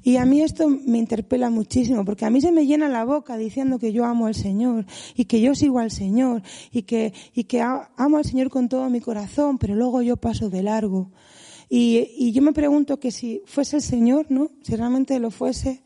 Y 0.02 0.16
a 0.16 0.24
mí 0.24 0.42
esto 0.42 0.68
me 0.68 0.98
interpela 0.98 1.50
muchísimo, 1.50 2.04
porque 2.04 2.24
a 2.24 2.30
mí 2.30 2.40
se 2.40 2.52
me 2.52 2.66
llena 2.66 2.88
la 2.88 3.04
boca 3.04 3.36
diciendo 3.36 3.78
que 3.78 3.92
yo 3.92 4.04
amo 4.04 4.26
al 4.26 4.34
Señor 4.34 4.86
y 5.14 5.24
que 5.24 5.40
yo 5.40 5.54
sigo 5.54 5.78
al 5.78 5.90
Señor 5.90 6.42
y 6.72 6.82
que, 6.82 7.12
y 7.34 7.44
que 7.44 7.62
amo 7.62 8.18
al 8.18 8.24
Señor 8.24 8.50
con 8.50 8.68
todo 8.68 8.90
mi 8.90 9.00
corazón, 9.00 9.58
pero 9.58 9.74
luego 9.74 10.02
yo 10.02 10.16
paso 10.16 10.50
de 10.50 10.62
largo. 10.62 11.10
Y, 11.68 12.10
y 12.18 12.32
yo 12.32 12.42
me 12.42 12.52
pregunto 12.52 13.00
que 13.00 13.10
si 13.10 13.42
fuese 13.46 13.76
el 13.76 13.82
Señor, 13.82 14.26
¿no? 14.28 14.50
Si 14.62 14.76
realmente 14.76 15.18
lo 15.18 15.30
fuese, 15.30 15.82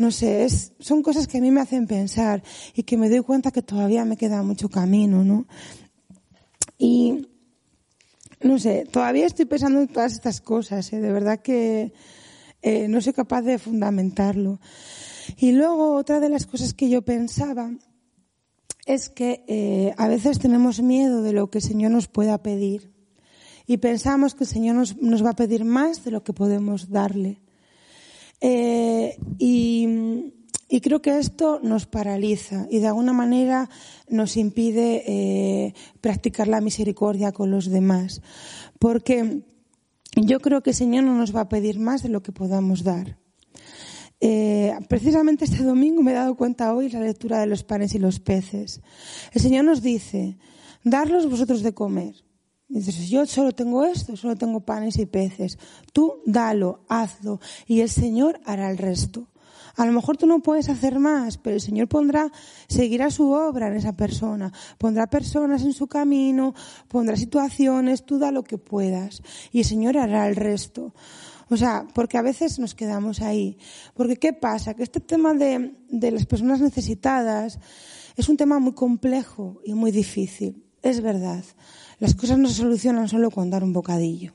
no 0.00 0.10
sé, 0.10 0.44
es, 0.44 0.72
son 0.80 1.02
cosas 1.02 1.28
que 1.28 1.36
a 1.36 1.40
mí 1.42 1.50
me 1.50 1.60
hacen 1.60 1.86
pensar 1.86 2.42
y 2.74 2.84
que 2.84 2.96
me 2.96 3.10
doy 3.10 3.20
cuenta 3.20 3.50
que 3.50 3.60
todavía 3.60 4.06
me 4.06 4.16
queda 4.16 4.42
mucho 4.42 4.70
camino, 4.70 5.22
¿no? 5.24 5.46
Y, 6.78 7.28
no 8.40 8.58
sé, 8.58 8.88
todavía 8.90 9.26
estoy 9.26 9.44
pensando 9.44 9.78
en 9.78 9.88
todas 9.88 10.14
estas 10.14 10.40
cosas, 10.40 10.90
¿eh? 10.94 11.00
de 11.00 11.12
verdad 11.12 11.40
que 11.40 11.92
eh, 12.62 12.88
no 12.88 13.02
soy 13.02 13.12
capaz 13.12 13.42
de 13.42 13.58
fundamentarlo. 13.58 14.58
Y 15.36 15.52
luego 15.52 15.94
otra 15.96 16.18
de 16.18 16.30
las 16.30 16.46
cosas 16.46 16.72
que 16.72 16.88
yo 16.88 17.02
pensaba 17.02 17.70
es 18.86 19.10
que 19.10 19.44
eh, 19.48 19.92
a 19.98 20.08
veces 20.08 20.38
tenemos 20.38 20.80
miedo 20.80 21.20
de 21.20 21.34
lo 21.34 21.50
que 21.50 21.58
el 21.58 21.64
Señor 21.64 21.90
nos 21.90 22.08
pueda 22.08 22.42
pedir 22.42 22.90
y 23.66 23.76
pensamos 23.76 24.34
que 24.34 24.44
el 24.44 24.50
Señor 24.50 24.76
nos, 24.76 24.96
nos 24.96 25.22
va 25.22 25.30
a 25.30 25.36
pedir 25.36 25.66
más 25.66 26.02
de 26.04 26.10
lo 26.10 26.24
que 26.24 26.32
podemos 26.32 26.88
darle. 26.88 27.42
Eh, 28.40 29.16
y, 29.38 30.32
y, 30.68 30.80
creo 30.80 31.02
que 31.02 31.18
esto 31.18 31.60
nos 31.62 31.86
paraliza 31.86 32.66
y 32.70 32.78
de 32.78 32.86
alguna 32.86 33.12
manera 33.12 33.68
nos 34.08 34.36
impide 34.36 35.04
eh, 35.06 35.74
practicar 36.00 36.48
la 36.48 36.60
misericordia 36.60 37.32
con 37.32 37.50
los 37.50 37.70
demás. 37.70 38.22
Porque 38.78 39.42
yo 40.16 40.40
creo 40.40 40.62
que 40.62 40.70
el 40.70 40.76
Señor 40.76 41.04
no 41.04 41.14
nos 41.14 41.34
va 41.34 41.42
a 41.42 41.48
pedir 41.48 41.78
más 41.78 42.02
de 42.02 42.08
lo 42.08 42.22
que 42.22 42.32
podamos 42.32 42.82
dar. 42.82 43.18
Eh, 44.22 44.74
precisamente 44.88 45.46
este 45.46 45.64
domingo 45.64 46.02
me 46.02 46.10
he 46.10 46.14
dado 46.14 46.34
cuenta 46.34 46.74
hoy 46.74 46.90
la 46.90 47.00
lectura 47.00 47.40
de 47.40 47.46
los 47.46 47.64
panes 47.64 47.94
y 47.94 47.98
los 47.98 48.20
peces. 48.20 48.82
El 49.32 49.40
Señor 49.40 49.64
nos 49.64 49.82
dice, 49.82 50.36
darlos 50.84 51.28
vosotros 51.28 51.62
de 51.62 51.72
comer. 51.72 52.16
Dices, 52.78 53.08
yo 53.08 53.26
solo 53.26 53.52
tengo 53.52 53.84
esto, 53.84 54.16
solo 54.16 54.36
tengo 54.36 54.60
panes 54.60 54.98
y 54.98 55.06
peces. 55.06 55.58
Tú 55.92 56.22
dalo, 56.24 56.80
hazlo, 56.88 57.40
y 57.66 57.80
el 57.80 57.90
Señor 57.90 58.40
hará 58.44 58.70
el 58.70 58.78
resto. 58.78 59.26
A 59.76 59.86
lo 59.86 59.92
mejor 59.92 60.16
tú 60.16 60.26
no 60.26 60.40
puedes 60.40 60.68
hacer 60.68 60.98
más, 60.98 61.38
pero 61.38 61.54
el 61.54 61.60
Señor 61.60 61.88
pondrá, 61.88 62.30
seguirá 62.68 63.10
su 63.10 63.30
obra 63.30 63.68
en 63.68 63.76
esa 63.76 63.96
persona, 63.96 64.52
pondrá 64.78 65.08
personas 65.08 65.62
en 65.62 65.72
su 65.72 65.86
camino, 65.86 66.54
pondrá 66.88 67.16
situaciones, 67.16 68.04
tú 68.04 68.18
da 68.18 68.30
lo 68.30 68.42
que 68.42 68.58
puedas 68.58 69.22
y 69.52 69.60
el 69.60 69.64
Señor 69.64 69.96
hará 69.96 70.28
el 70.28 70.36
resto. 70.36 70.92
O 71.48 71.56
sea, 71.56 71.86
porque 71.94 72.16
a 72.16 72.22
veces 72.22 72.58
nos 72.58 72.74
quedamos 72.74 73.20
ahí. 73.22 73.58
Porque 73.94 74.16
¿qué 74.16 74.32
pasa? 74.32 74.74
Que 74.74 74.84
este 74.84 75.00
tema 75.00 75.34
de, 75.34 75.74
de 75.88 76.10
las 76.12 76.24
personas 76.24 76.60
necesitadas 76.60 77.58
es 78.16 78.28
un 78.28 78.36
tema 78.36 78.60
muy 78.60 78.74
complejo 78.74 79.60
y 79.64 79.74
muy 79.74 79.90
difícil. 79.90 80.64
Es 80.82 81.00
verdad. 81.00 81.44
Las 82.00 82.14
cosas 82.14 82.38
no 82.38 82.48
se 82.48 82.54
solucionan 82.54 83.08
solo 83.08 83.30
con 83.30 83.50
dar 83.50 83.62
un 83.62 83.72
bocadillo. 83.72 84.32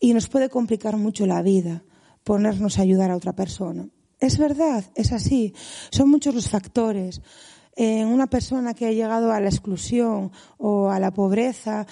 Y 0.00 0.14
nos 0.14 0.26
puede 0.26 0.48
complicar 0.48 0.96
mucho 0.96 1.26
la 1.26 1.42
vida 1.42 1.84
ponernos 2.24 2.78
a 2.78 2.82
ayudar 2.82 3.10
a 3.10 3.16
otra 3.16 3.34
persona. 3.34 3.88
Es 4.18 4.38
verdad, 4.38 4.84
es 4.94 5.12
así. 5.12 5.54
Son 5.90 6.08
muchos 6.08 6.34
los 6.34 6.48
factores. 6.48 7.20
En 7.74 8.08
una 8.08 8.28
persona 8.28 8.74
que 8.74 8.86
ha 8.86 8.92
llegado 8.92 9.32
a 9.32 9.40
la 9.40 9.48
exclusión 9.48 10.30
o 10.58 10.90
a 10.90 10.98
la 10.98 11.12
pobreza, 11.12 11.86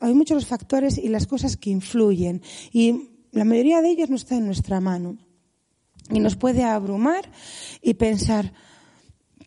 hay 0.00 0.14
muchos 0.14 0.34
los 0.36 0.46
factores 0.46 0.98
y 0.98 1.08
las 1.08 1.26
cosas 1.26 1.56
que 1.56 1.70
influyen. 1.70 2.42
Y 2.72 3.10
la 3.32 3.44
mayoría 3.44 3.82
de 3.82 3.90
ellos 3.90 4.10
no 4.10 4.16
está 4.16 4.36
en 4.36 4.46
nuestra 4.46 4.80
mano. 4.80 5.18
Y 6.10 6.20
nos 6.20 6.36
puede 6.36 6.64
abrumar 6.64 7.30
y 7.80 7.94
pensar, 7.94 8.52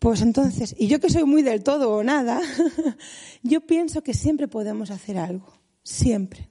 pues 0.06 0.22
entonces, 0.22 0.72
y 0.78 0.86
yo 0.86 1.00
que 1.00 1.10
soy 1.10 1.24
muy 1.24 1.42
del 1.42 1.64
todo 1.64 1.90
o 1.90 2.04
nada, 2.04 2.40
yo 3.42 3.62
pienso 3.62 4.04
que 4.04 4.14
siempre 4.14 4.46
podemos 4.46 4.92
hacer 4.92 5.18
algo. 5.18 5.58
Siempre. 5.82 6.48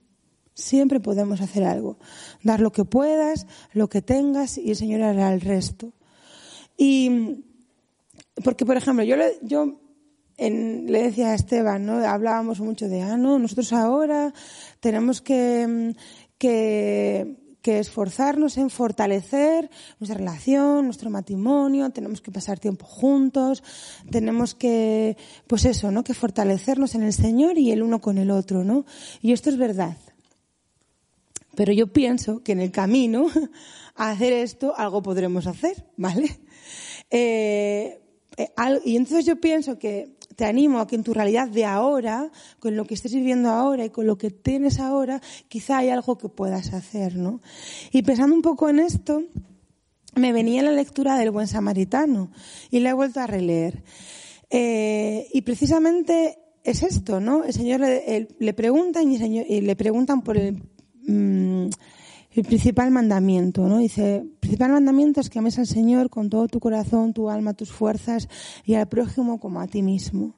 Siempre 0.53 0.99
podemos 0.99 1.39
hacer 1.39 1.63
algo. 1.63 1.97
Dar 2.43 2.59
lo 2.59 2.73
que 2.73 2.83
puedas, 2.83 3.47
lo 3.71 3.87
que 3.87 4.01
tengas 4.01 4.57
y 4.57 4.71
el 4.71 4.75
Señor 4.75 5.03
hará 5.03 5.33
el 5.33 5.39
resto. 5.39 5.93
Y 6.77 7.45
porque, 8.43 8.65
por 8.65 8.75
ejemplo, 8.75 9.05
yo 9.05 9.15
le, 9.15 9.39
yo 9.41 9.79
le 10.37 11.03
decía 11.03 11.29
a 11.29 11.35
Esteban, 11.35 11.85
¿no? 11.85 12.05
Hablábamos 12.05 12.59
mucho 12.59 12.89
de, 12.89 13.03
ah, 13.03 13.15
no, 13.15 13.39
nosotros 13.39 13.71
ahora 13.71 14.33
tenemos 14.81 15.21
que, 15.21 15.95
que, 16.37 17.37
que 17.65 17.79
esforzarnos 17.79 18.59
en 18.59 18.69
fortalecer 18.69 19.71
nuestra 19.99 20.19
relación, 20.19 20.85
nuestro 20.85 21.09
matrimonio, 21.09 21.89
tenemos 21.89 22.21
que 22.21 22.29
pasar 22.31 22.59
tiempo 22.59 22.85
juntos, 22.85 23.63
tenemos 24.11 24.53
que, 24.53 25.17
pues 25.47 25.65
eso, 25.65 25.89
¿no? 25.89 26.03
Que 26.03 26.13
fortalecernos 26.13 26.93
en 26.93 27.01
el 27.01 27.11
Señor 27.11 27.57
y 27.57 27.71
el 27.71 27.81
uno 27.81 28.01
con 28.01 28.19
el 28.19 28.29
otro, 28.29 28.63
¿no? 28.63 28.85
Y 29.19 29.31
esto 29.31 29.49
es 29.49 29.57
verdad. 29.57 29.97
Pero 31.55 31.73
yo 31.73 31.87
pienso 31.87 32.43
que 32.43 32.51
en 32.51 32.59
el 32.59 32.69
camino 32.69 33.25
a 33.95 34.11
hacer 34.11 34.33
esto 34.33 34.75
algo 34.77 35.01
podremos 35.01 35.47
hacer, 35.47 35.87
¿vale? 35.97 36.39
Eh, 37.09 37.99
eh, 38.37 38.49
y 38.85 38.95
entonces 38.95 39.25
yo 39.25 39.41
pienso 39.41 39.79
que 39.79 40.17
te 40.35 40.45
animo 40.45 40.79
a 40.79 40.87
que 40.87 40.95
en 40.95 41.03
tu 41.03 41.13
realidad 41.13 41.47
de 41.47 41.65
ahora, 41.65 42.31
con 42.59 42.75
lo 42.75 42.85
que 42.85 42.93
estés 42.93 43.13
viviendo 43.13 43.49
ahora 43.49 43.85
y 43.85 43.89
con 43.89 44.07
lo 44.07 44.17
que 44.17 44.31
tienes 44.31 44.79
ahora, 44.79 45.21
quizá 45.47 45.79
hay 45.79 45.89
algo 45.89 46.17
que 46.17 46.29
puedas 46.29 46.73
hacer, 46.73 47.15
¿no? 47.15 47.41
Y 47.91 48.03
pensando 48.03 48.35
un 48.35 48.41
poco 48.41 48.69
en 48.69 48.79
esto, 48.79 49.23
me 50.15 50.33
venía 50.33 50.63
la 50.63 50.71
lectura 50.71 51.17
del 51.17 51.31
buen 51.31 51.47
samaritano 51.47 52.31
y 52.71 52.79
la 52.79 52.91
he 52.91 52.93
vuelto 52.93 53.19
a 53.19 53.27
releer. 53.27 53.83
Eh, 54.49 55.27
y 55.33 55.41
precisamente 55.41 56.39
es 56.63 56.83
esto, 56.83 57.19
¿no? 57.19 57.43
El 57.43 57.53
Señor 57.53 57.81
le, 57.81 58.53
preguntan 58.53 59.11
y, 59.11 59.15
y 59.17 59.61
le 59.61 59.75
preguntan 59.75 60.21
por 60.21 60.37
el 60.37 60.61
Mm, 61.07 61.69
el 62.35 62.43
principal 62.43 62.91
mandamiento, 62.91 63.67
¿no? 63.67 63.77
Dice, 63.77 64.17
el 64.17 64.29
principal 64.39 64.71
mandamiento 64.71 65.21
es 65.21 65.29
que 65.29 65.39
ames 65.39 65.57
al 65.57 65.67
Señor 65.67 66.09
con 66.09 66.29
todo 66.29 66.47
tu 66.47 66.59
corazón, 66.59 67.13
tu 67.13 67.29
alma, 67.29 67.53
tus 67.53 67.71
fuerzas 67.71 68.27
y 68.65 68.73
al 68.73 68.87
prójimo 68.87 69.39
como 69.39 69.61
a 69.61 69.67
ti 69.67 69.81
mismo. 69.81 70.35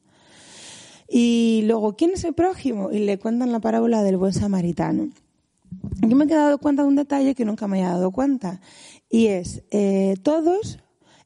Y 1.10 1.64
luego, 1.66 1.96
¿quién 1.96 2.12
es 2.12 2.24
el 2.24 2.34
prójimo? 2.34 2.92
Y 2.92 3.00
le 3.00 3.18
cuentan 3.18 3.52
la 3.52 3.60
parábola 3.60 4.04
del 4.04 4.18
buen 4.18 4.34
samaritano. 4.34 5.10
Yo 6.08 6.16
me 6.16 6.26
he 6.26 6.28
dado 6.28 6.60
cuenta 6.60 6.84
de 6.84 6.88
un 6.88 6.96
detalle 6.96 7.34
que 7.34 7.46
nunca 7.46 7.68
me 7.68 7.80
había 7.80 7.94
dado 7.94 8.12
cuenta. 8.12 8.62
Y 9.10 9.28
es, 9.28 9.64
eh, 9.72 10.16
todos 10.22 10.80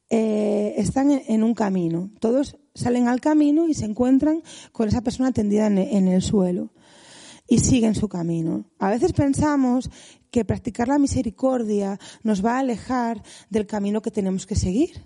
eh, 0.08 0.74
están 0.78 1.10
en, 1.10 1.42
un 1.42 1.54
camino. 1.54 2.10
Todos 2.18 2.56
salen 2.74 3.08
al 3.08 3.20
camino 3.20 3.68
y 3.68 3.74
se 3.74 3.84
encuentran 3.84 4.42
con 4.72 4.88
esa 4.88 5.02
persona 5.02 5.32
tendida 5.32 5.66
en 5.66 6.08
el 6.08 6.22
suelo 6.22 6.70
y 7.52 7.58
siguen 7.58 7.94
su 7.94 8.08
camino. 8.08 8.64
A 8.78 8.88
veces 8.88 9.12
pensamos 9.12 9.90
que 10.30 10.42
practicar 10.42 10.88
la 10.88 10.98
misericordia 10.98 11.98
nos 12.22 12.42
va 12.42 12.56
a 12.56 12.60
alejar 12.60 13.22
del 13.50 13.66
camino 13.66 14.00
que 14.00 14.10
tenemos 14.10 14.46
que 14.46 14.56
seguir, 14.56 15.04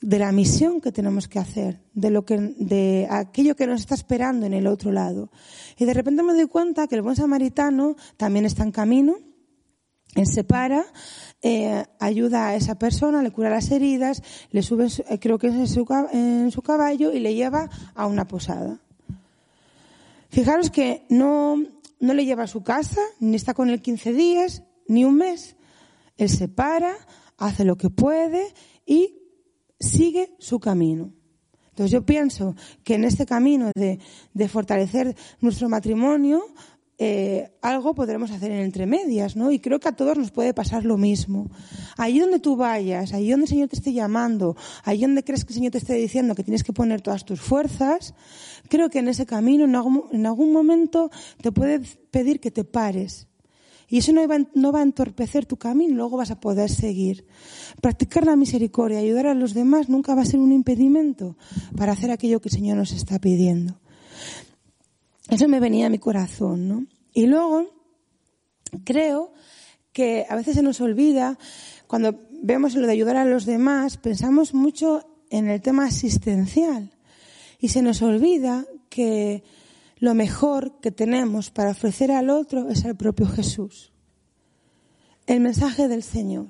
de 0.00 0.18
la 0.18 0.32
misión 0.32 0.80
que 0.80 0.90
tenemos 0.90 1.28
que 1.28 1.38
hacer, 1.38 1.82
de 1.92 2.08
lo 2.08 2.24
que, 2.24 2.38
de 2.38 3.06
aquello 3.10 3.56
que 3.56 3.66
nos 3.66 3.82
está 3.82 3.94
esperando 3.94 4.46
en 4.46 4.54
el 4.54 4.66
otro 4.66 4.90
lado. 4.90 5.30
Y 5.76 5.84
de 5.84 5.92
repente 5.92 6.22
me 6.22 6.32
doy 6.32 6.46
cuenta 6.46 6.86
que 6.86 6.94
el 6.94 7.02
buen 7.02 7.16
samaritano 7.16 7.94
también 8.16 8.46
está 8.46 8.62
en 8.62 8.72
camino, 8.72 9.16
él 10.14 10.26
se 10.26 10.44
para, 10.44 10.86
eh, 11.42 11.84
ayuda 11.98 12.48
a 12.48 12.54
esa 12.54 12.78
persona, 12.78 13.22
le 13.22 13.32
cura 13.32 13.50
las 13.50 13.70
heridas, 13.70 14.22
le 14.50 14.62
sube, 14.62 14.86
eh, 14.86 15.18
creo 15.18 15.38
que 15.38 15.48
es 15.48 15.76
en 16.14 16.50
su 16.50 16.62
caballo 16.62 17.12
y 17.12 17.20
le 17.20 17.34
lleva 17.34 17.68
a 17.94 18.06
una 18.06 18.26
posada. 18.26 18.80
Fijaros 20.30 20.70
que 20.70 21.04
no, 21.08 21.56
no 21.98 22.14
le 22.14 22.24
lleva 22.24 22.44
a 22.44 22.48
su 22.48 22.62
casa, 22.62 23.00
ni 23.18 23.36
está 23.36 23.52
con 23.52 23.68
él 23.68 23.82
15 23.82 24.12
días, 24.12 24.62
ni 24.86 25.04
un 25.04 25.16
mes. 25.16 25.56
Él 26.16 26.28
se 26.28 26.48
para, 26.48 26.94
hace 27.36 27.64
lo 27.64 27.76
que 27.76 27.90
puede 27.90 28.46
y 28.86 29.18
sigue 29.78 30.34
su 30.38 30.60
camino. 30.60 31.12
Entonces 31.70 31.92
yo 31.92 32.04
pienso 32.04 32.54
que 32.84 32.94
en 32.94 33.04
este 33.04 33.26
camino 33.26 33.70
de, 33.74 33.98
de 34.34 34.48
fortalecer 34.48 35.16
nuestro 35.40 35.68
matrimonio, 35.68 36.44
eh, 37.02 37.50
algo 37.62 37.94
podremos 37.94 38.30
hacer 38.30 38.50
en 38.50 38.58
entre 38.58 38.84
medias, 38.84 39.34
¿no? 39.34 39.50
Y 39.50 39.58
creo 39.58 39.80
que 39.80 39.88
a 39.88 39.92
todos 39.92 40.18
nos 40.18 40.32
puede 40.32 40.52
pasar 40.52 40.84
lo 40.84 40.98
mismo. 40.98 41.48
Allí 41.96 42.20
donde 42.20 42.40
tú 42.40 42.56
vayas, 42.56 43.14
allí 43.14 43.30
donde 43.30 43.44
el 43.44 43.48
Señor 43.48 43.68
te 43.68 43.76
esté 43.76 43.94
llamando, 43.94 44.54
allí 44.84 45.00
donde 45.00 45.24
crees 45.24 45.46
que 45.46 45.54
el 45.54 45.54
Señor 45.54 45.72
te 45.72 45.78
esté 45.78 45.94
diciendo 45.94 46.34
que 46.34 46.44
tienes 46.44 46.62
que 46.62 46.74
poner 46.74 47.00
todas 47.00 47.24
tus 47.24 47.40
fuerzas, 47.40 48.12
creo 48.68 48.90
que 48.90 48.98
en 48.98 49.08
ese 49.08 49.24
camino, 49.24 49.64
en 49.64 49.76
algún, 49.76 50.04
en 50.12 50.26
algún 50.26 50.52
momento, 50.52 51.10
te 51.40 51.50
puede 51.52 51.80
pedir 52.10 52.38
que 52.38 52.50
te 52.50 52.64
pares. 52.64 53.28
Y 53.88 53.96
eso 53.96 54.12
no 54.12 54.28
va, 54.28 54.36
no 54.54 54.70
va 54.70 54.80
a 54.80 54.82
entorpecer 54.82 55.46
tu 55.46 55.56
camino, 55.56 55.96
luego 55.96 56.18
vas 56.18 56.30
a 56.30 56.38
poder 56.38 56.68
seguir. 56.68 57.24
Practicar 57.80 58.26
la 58.26 58.36
misericordia, 58.36 58.98
ayudar 58.98 59.26
a 59.26 59.34
los 59.34 59.54
demás, 59.54 59.88
nunca 59.88 60.14
va 60.14 60.20
a 60.20 60.26
ser 60.26 60.38
un 60.38 60.52
impedimento 60.52 61.38
para 61.78 61.92
hacer 61.92 62.10
aquello 62.10 62.42
que 62.42 62.50
el 62.50 62.54
Señor 62.54 62.76
nos 62.76 62.92
está 62.92 63.18
pidiendo. 63.18 63.80
Eso 65.30 65.46
me 65.46 65.60
venía 65.60 65.86
a 65.86 65.90
mi 65.90 65.98
corazón, 65.98 66.68
¿no? 66.68 66.86
Y 67.12 67.26
luego, 67.26 67.66
creo 68.84 69.32
que 69.92 70.26
a 70.28 70.34
veces 70.34 70.56
se 70.56 70.62
nos 70.62 70.80
olvida, 70.80 71.38
cuando 71.86 72.18
vemos 72.42 72.74
lo 72.74 72.86
de 72.86 72.92
ayudar 72.92 73.16
a 73.16 73.24
los 73.24 73.46
demás, 73.46 73.96
pensamos 73.96 74.54
mucho 74.54 75.04
en 75.30 75.48
el 75.48 75.60
tema 75.60 75.86
asistencial. 75.86 76.90
Y 77.60 77.68
se 77.68 77.82
nos 77.82 78.02
olvida 78.02 78.66
que 78.88 79.44
lo 79.98 80.14
mejor 80.14 80.80
que 80.80 80.90
tenemos 80.90 81.50
para 81.50 81.70
ofrecer 81.70 82.10
al 82.10 82.30
otro 82.30 82.68
es 82.68 82.84
el 82.84 82.96
propio 82.96 83.26
Jesús. 83.26 83.92
El 85.26 85.40
mensaje 85.40 85.86
del 85.86 86.02
Señor. 86.02 86.48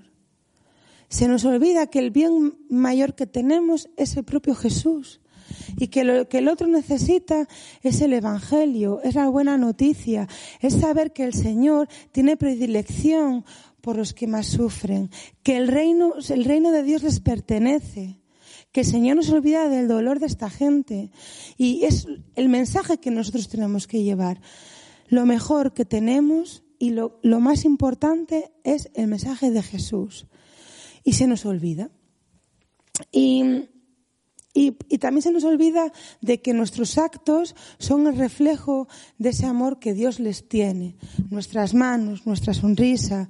Se 1.08 1.28
nos 1.28 1.44
olvida 1.44 1.88
que 1.88 1.98
el 1.98 2.10
bien 2.10 2.56
mayor 2.70 3.14
que 3.14 3.26
tenemos 3.26 3.90
es 3.96 4.16
el 4.16 4.24
propio 4.24 4.54
Jesús 4.54 5.20
y 5.76 5.88
que 5.88 6.04
lo 6.04 6.28
que 6.28 6.38
el 6.38 6.48
otro 6.48 6.66
necesita 6.66 7.48
es 7.82 8.00
el 8.00 8.12
Evangelio, 8.12 9.00
es 9.02 9.14
la 9.14 9.28
buena 9.28 9.58
noticia, 9.58 10.28
es 10.60 10.74
saber 10.74 11.12
que 11.12 11.24
el 11.24 11.34
Señor 11.34 11.88
tiene 12.12 12.36
predilección 12.36 13.44
por 13.80 13.96
los 13.96 14.12
que 14.12 14.26
más 14.26 14.46
sufren, 14.46 15.10
que 15.42 15.56
el 15.56 15.68
reino, 15.68 16.14
el 16.28 16.44
reino 16.44 16.70
de 16.70 16.82
Dios 16.82 17.02
les 17.02 17.20
pertenece, 17.20 18.20
que 18.72 18.80
el 18.80 18.86
Señor 18.86 19.16
nos 19.16 19.30
olvida 19.30 19.68
del 19.68 19.88
dolor 19.88 20.20
de 20.20 20.26
esta 20.26 20.50
gente. 20.50 21.10
Y 21.56 21.84
es 21.84 22.06
el 22.36 22.48
mensaje 22.48 22.98
que 22.98 23.10
nosotros 23.10 23.48
tenemos 23.48 23.86
que 23.86 24.02
llevar. 24.02 24.40
Lo 25.08 25.26
mejor 25.26 25.74
que 25.74 25.84
tenemos 25.84 26.62
y 26.78 26.90
lo, 26.90 27.18
lo 27.22 27.40
más 27.40 27.64
importante 27.64 28.52
es 28.62 28.90
el 28.94 29.08
mensaje 29.08 29.50
de 29.50 29.62
Jesús. 29.62 30.26
Y 31.02 31.14
se 31.14 31.26
nos 31.26 31.46
olvida. 31.46 31.90
Y 33.10 33.68
y, 34.52 34.72
también 34.98 35.22
se 35.22 35.30
nos 35.30 35.44
olvida 35.44 35.92
de 36.20 36.40
que 36.40 36.52
nuestros 36.52 36.98
actos 36.98 37.54
son 37.78 38.06
el 38.06 38.16
reflejo 38.16 38.88
de 39.18 39.30
ese 39.30 39.46
amor 39.46 39.78
que 39.78 39.94
Dios 39.94 40.18
les 40.18 40.48
tiene. 40.48 40.96
Nuestras 41.30 41.72
manos, 41.72 42.26
nuestra 42.26 42.52
sonrisa, 42.52 43.28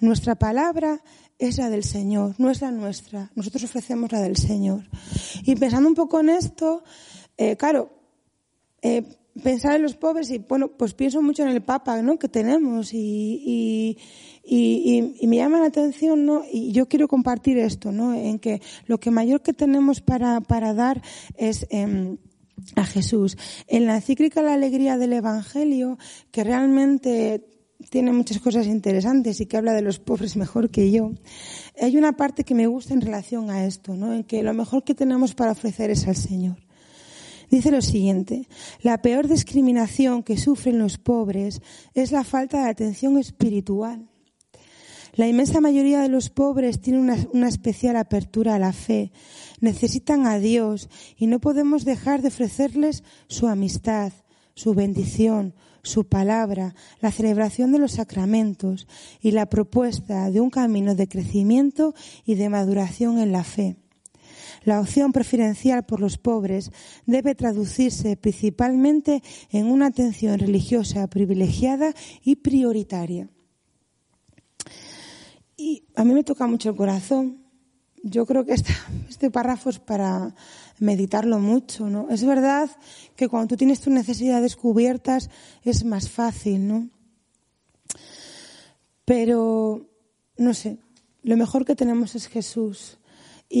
nuestra 0.00 0.34
palabra 0.34 1.02
es 1.38 1.58
la 1.58 1.68
del 1.68 1.84
Señor, 1.84 2.34
no 2.38 2.50
es 2.50 2.62
la 2.62 2.70
nuestra. 2.70 3.30
Nosotros 3.34 3.64
ofrecemos 3.64 4.12
la 4.12 4.20
del 4.20 4.36
Señor. 4.36 4.88
Y 5.44 5.56
pensando 5.56 5.88
un 5.88 5.94
poco 5.94 6.20
en 6.20 6.30
esto, 6.30 6.82
eh, 7.36 7.56
claro, 7.56 7.90
eh, 8.80 9.04
pensar 9.42 9.76
en 9.76 9.82
los 9.82 9.94
pobres 9.94 10.30
y 10.30 10.38
bueno, 10.38 10.68
pues 10.68 10.94
pienso 10.94 11.22
mucho 11.22 11.42
en 11.42 11.50
el 11.50 11.62
Papa, 11.62 12.02
¿no? 12.02 12.18
Que 12.18 12.28
tenemos 12.28 12.92
y 12.92 13.96
y, 14.44 15.14
y, 15.20 15.26
me 15.28 15.36
llama 15.36 15.60
la 15.60 15.66
atención, 15.66 16.26
¿no? 16.26 16.42
Y 16.50 16.72
yo 16.72 16.88
quiero 16.88 17.06
compartir 17.06 17.58
esto, 17.58 17.92
¿no? 17.92 18.12
En 18.14 18.38
que 18.38 18.60
lo 18.86 18.98
que 18.98 19.10
mayor 19.10 19.40
que 19.42 19.52
tenemos 19.52 20.00
para, 20.00 20.40
para 20.40 20.74
dar 20.74 21.00
es, 21.36 21.66
eh, 21.70 22.16
a 22.76 22.84
Jesús. 22.84 23.36
En 23.68 23.86
la 23.86 23.96
encíclica 23.96 24.42
La 24.42 24.54
alegría 24.54 24.98
del 24.98 25.12
Evangelio, 25.12 25.98
que 26.30 26.44
realmente 26.44 27.46
tiene 27.90 28.12
muchas 28.12 28.38
cosas 28.40 28.66
interesantes 28.66 29.40
y 29.40 29.46
que 29.46 29.56
habla 29.56 29.72
de 29.72 29.82
los 29.82 29.98
pobres 29.98 30.36
mejor 30.36 30.70
que 30.70 30.90
yo, 30.90 31.12
hay 31.80 31.96
una 31.96 32.12
parte 32.12 32.44
que 32.44 32.54
me 32.54 32.66
gusta 32.66 32.94
en 32.94 33.00
relación 33.00 33.50
a 33.50 33.64
esto, 33.64 33.94
¿no? 33.94 34.12
En 34.12 34.24
que 34.24 34.42
lo 34.42 34.54
mejor 34.54 34.84
que 34.84 34.94
tenemos 34.94 35.34
para 35.34 35.52
ofrecer 35.52 35.90
es 35.90 36.06
al 36.06 36.16
Señor. 36.16 36.56
Dice 37.52 37.70
lo 37.70 37.82
siguiente, 37.82 38.48
la 38.80 39.02
peor 39.02 39.28
discriminación 39.28 40.22
que 40.22 40.38
sufren 40.38 40.78
los 40.78 40.96
pobres 40.96 41.60
es 41.92 42.10
la 42.10 42.24
falta 42.24 42.64
de 42.64 42.70
atención 42.70 43.18
espiritual. 43.18 44.08
La 45.12 45.28
inmensa 45.28 45.60
mayoría 45.60 46.00
de 46.00 46.08
los 46.08 46.30
pobres 46.30 46.80
tienen 46.80 47.14
una, 47.30 47.48
especial 47.48 47.96
apertura 47.96 48.54
a 48.54 48.58
la 48.58 48.72
fe, 48.72 49.12
necesitan 49.60 50.26
a 50.26 50.38
Dios 50.38 50.88
y 51.18 51.26
no 51.26 51.40
podemos 51.40 51.84
dejar 51.84 52.22
de 52.22 52.28
ofrecerles 52.28 53.04
su 53.28 53.46
amistad, 53.48 54.14
su 54.54 54.72
bendición, 54.72 55.54
su 55.82 56.08
palabra, 56.08 56.74
la 57.02 57.12
celebración 57.12 57.70
de 57.70 57.80
los 57.80 57.92
sacramentos 57.92 58.88
y 59.20 59.32
la 59.32 59.44
propuesta 59.44 60.30
de 60.30 60.40
un 60.40 60.48
camino 60.48 60.94
de 60.94 61.06
crecimiento 61.06 61.94
y 62.24 62.36
de 62.36 62.48
maduración 62.48 63.18
en 63.18 63.30
la 63.30 63.44
fe. 63.44 63.76
La 64.64 64.80
opción 64.80 65.12
preferencial 65.12 65.84
por 65.84 66.00
los 66.00 66.18
pobres 66.18 66.70
debe 67.06 67.34
traducirse 67.34 68.16
principalmente 68.16 69.22
en 69.50 69.66
una 69.66 69.86
atención 69.86 70.38
religiosa 70.38 71.06
privilegiada 71.08 71.94
y 72.22 72.36
prioritaria. 72.36 73.28
Y 75.56 75.84
a 75.94 76.04
mí 76.04 76.14
me 76.14 76.24
toca 76.24 76.46
mucho 76.46 76.70
el 76.70 76.76
corazón. 76.76 77.38
Yo 78.02 78.26
creo 78.26 78.44
que 78.44 78.54
este 79.08 79.30
párrafo 79.30 79.70
es 79.70 79.78
para 79.78 80.34
meditarlo 80.78 81.38
mucho, 81.38 81.88
¿no? 81.88 82.08
Es 82.10 82.24
verdad 82.24 82.70
que 83.14 83.28
cuando 83.28 83.48
tú 83.48 83.56
tienes 83.56 83.80
tus 83.80 83.92
necesidades 83.92 84.56
cubiertas 84.56 85.30
es 85.62 85.84
más 85.84 86.10
fácil, 86.10 86.66
¿no? 86.66 86.88
Pero, 89.04 89.86
no 90.36 90.54
sé, 90.54 90.78
lo 91.22 91.36
mejor 91.36 91.64
que 91.64 91.76
tenemos 91.76 92.14
es 92.14 92.26
Jesús. 92.26 92.98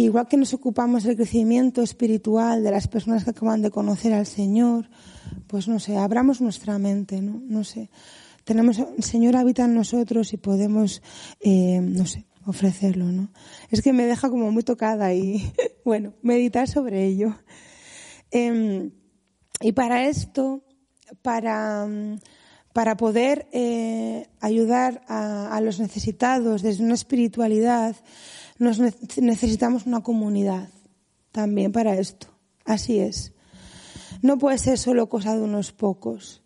Igual 0.00 0.26
que 0.28 0.36
nos 0.36 0.54
ocupamos 0.54 1.04
del 1.04 1.16
crecimiento 1.16 1.82
espiritual 1.82 2.62
de 2.64 2.70
las 2.70 2.88
personas 2.88 3.24
que 3.24 3.30
acaban 3.30 3.62
de 3.62 3.70
conocer 3.70 4.12
al 4.12 4.26
Señor, 4.26 4.88
pues 5.46 5.68
no 5.68 5.78
sé, 5.78 5.96
abramos 5.96 6.40
nuestra 6.40 6.78
mente, 6.78 7.20
¿no? 7.20 7.42
No 7.44 7.64
sé 7.64 7.90
tenemos, 8.44 8.78
el 8.78 9.04
Señor 9.04 9.36
habita 9.36 9.64
en 9.64 9.74
nosotros 9.74 10.32
y 10.32 10.36
podemos, 10.36 11.02
eh, 11.40 11.80
no 11.80 12.06
sé, 12.06 12.26
ofrecerlo, 12.44 13.06
¿no? 13.06 13.30
Es 13.70 13.82
que 13.82 13.92
me 13.92 14.06
deja 14.06 14.30
como 14.30 14.50
muy 14.50 14.62
tocada 14.62 15.14
y, 15.14 15.52
bueno, 15.84 16.14
meditar 16.22 16.68
sobre 16.68 17.06
ello. 17.06 17.36
Em, 18.30 18.90
y 19.60 19.72
para 19.72 20.08
esto, 20.08 20.64
para, 21.22 21.86
para 22.72 22.96
poder 22.96 23.48
eh, 23.52 24.28
ayudar 24.40 25.02
a, 25.06 25.60
los 25.60 25.78
necesitados 25.78 26.62
desde 26.62 26.82
una 26.82 26.94
espiritualidad, 26.94 27.94
nos 28.62 28.78
necesitamos 28.78 29.86
una 29.86 30.02
comunidad 30.02 30.68
también 31.32 31.72
para 31.72 31.98
esto. 31.98 32.28
Así 32.64 33.00
es. 33.00 33.32
No 34.22 34.38
puede 34.38 34.56
ser 34.58 34.78
solo 34.78 35.08
cosa 35.08 35.34
de 35.34 35.42
unos 35.42 35.72
pocos. 35.72 36.44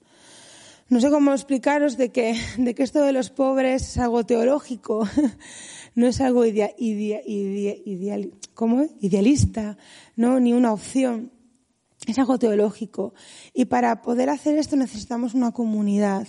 No 0.88 0.98
sé 1.00 1.10
cómo 1.10 1.32
explicaros 1.32 1.98
de 1.98 2.12
que, 2.12 2.40
de 2.56 2.74
que 2.74 2.84
esto 2.84 3.02
de 3.02 3.12
los 3.12 3.28
pobres 3.28 3.82
es 3.82 3.98
algo 3.98 4.24
teológico, 4.24 5.06
no 5.94 6.06
es 6.06 6.22
algo 6.22 6.46
ideal, 6.46 6.72
idealista, 9.00 9.76
no, 10.16 10.40
ni 10.40 10.54
una 10.54 10.72
opción. 10.72 11.32
Es 12.06 12.20
algo 12.20 12.38
teológico. 12.38 13.14
Y 13.52 13.64
para 13.64 14.00
poder 14.00 14.30
hacer 14.30 14.56
esto 14.58 14.76
necesitamos 14.76 15.34
una 15.34 15.50
comunidad. 15.50 16.28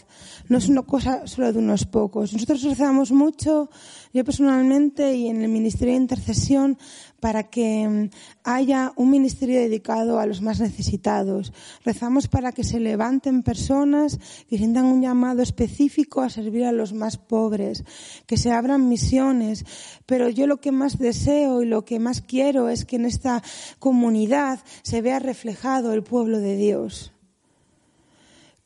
No 0.50 0.58
es 0.58 0.70
una 0.70 0.82
cosa 0.82 1.28
solo 1.28 1.54
de 1.54 1.60
unos 1.60 1.86
pocos. 1.86 2.34
Nosotros 2.34 2.64
rezamos 2.64 3.12
mucho, 3.12 3.70
yo 4.12 4.26
personalmente 4.26 5.14
y 5.14 5.28
en 5.28 5.44
el 5.44 5.50
Ministerio 5.50 5.94
de 5.94 6.02
Intercesión, 6.02 6.80
para 7.20 7.44
que 7.44 7.88
mm, 7.88 8.10
haya 8.44 8.92
un 8.96 9.12
ministerio 9.12 9.60
dedicado 9.60 10.20
a 10.20 10.26
los 10.26 10.42
más 10.42 10.60
necesitados. 10.60 11.54
Rezamos 11.86 12.28
para 12.28 12.52
que 12.52 12.64
se 12.64 12.80
levanten 12.80 13.44
personas 13.44 14.20
que 14.50 14.58
sientan 14.58 14.86
un 14.86 15.04
llamado 15.04 15.44
específico 15.44 16.22
a 16.22 16.30
servir 16.30 16.66
a 16.66 16.72
los 16.72 16.94
más 16.94 17.18
pobres, 17.18 17.84
que 18.26 18.38
se 18.38 18.52
abran 18.52 18.90
misiones. 18.90 19.64
Pero 20.08 20.30
yo 20.30 20.48
lo 20.48 20.58
que 20.58 20.72
más 20.72 20.98
deseo 20.98 21.62
y 21.62 21.68
lo 21.68 21.86
que 21.86 22.00
más 22.00 22.22
quiero 22.22 22.70
es 22.70 22.86
que 22.86 22.96
en 22.96 23.06
esta 23.06 23.44
comunidad 23.78 24.60
se 24.82 25.02
vea 25.02 25.20
reflejado 25.20 25.67
el 25.76 26.04
pueblo 26.04 26.40
de 26.40 26.56
Dios. 26.56 27.12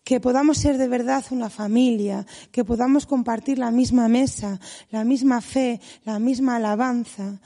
Que 0.03 0.19
podamos 0.19 0.57
ser 0.57 0.77
de 0.77 0.87
verdad 0.87 1.23
una 1.31 1.49
familia, 1.49 2.25
que 2.51 2.63
podamos 2.63 3.05
compartir 3.05 3.59
la 3.59 3.71
misma 3.71 4.07
mesa, 4.07 4.59
la 4.89 5.03
misma 5.03 5.41
fe, 5.41 5.79
la 6.05 6.19
misma 6.19 6.55
alabanza, 6.55 7.39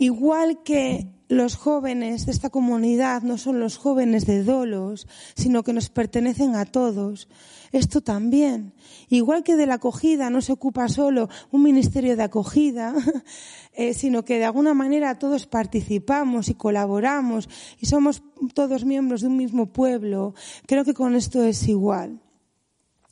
Igual 0.00 0.62
que 0.62 1.08
los 1.28 1.56
jóvenes 1.56 2.24
de 2.24 2.30
esta 2.30 2.50
comunidad 2.50 3.22
no 3.22 3.36
son 3.36 3.58
los 3.58 3.76
jóvenes 3.76 4.26
de 4.26 4.44
Dolos, 4.44 5.08
sino 5.34 5.64
que 5.64 5.72
nos 5.72 5.90
pertenecen 5.90 6.54
a 6.54 6.66
todos. 6.66 7.28
Esto 7.72 8.00
también. 8.00 8.74
Igual 9.08 9.42
que 9.42 9.56
de 9.56 9.66
la 9.66 9.74
acogida 9.74 10.30
no 10.30 10.40
se 10.40 10.52
ocupa 10.52 10.88
solo 10.88 11.28
un 11.50 11.64
ministerio 11.64 12.16
de 12.16 12.22
acogida, 12.22 12.94
eh, 13.74 13.92
sino 13.92 14.24
que 14.24 14.38
de 14.38 14.44
alguna 14.44 14.72
manera 14.72 15.18
todos 15.18 15.46
participamos 15.46 16.48
y 16.48 16.54
colaboramos 16.54 17.48
y 17.80 17.86
somos 17.86 18.22
todos 18.54 18.84
miembros 18.84 19.22
de 19.22 19.26
un 19.26 19.36
mismo 19.36 19.66
pueblo. 19.66 20.34
Creo 20.66 20.84
que 20.84 20.94
con 20.94 21.16
esto 21.16 21.42
es 21.42 21.66
igual. 21.66 22.20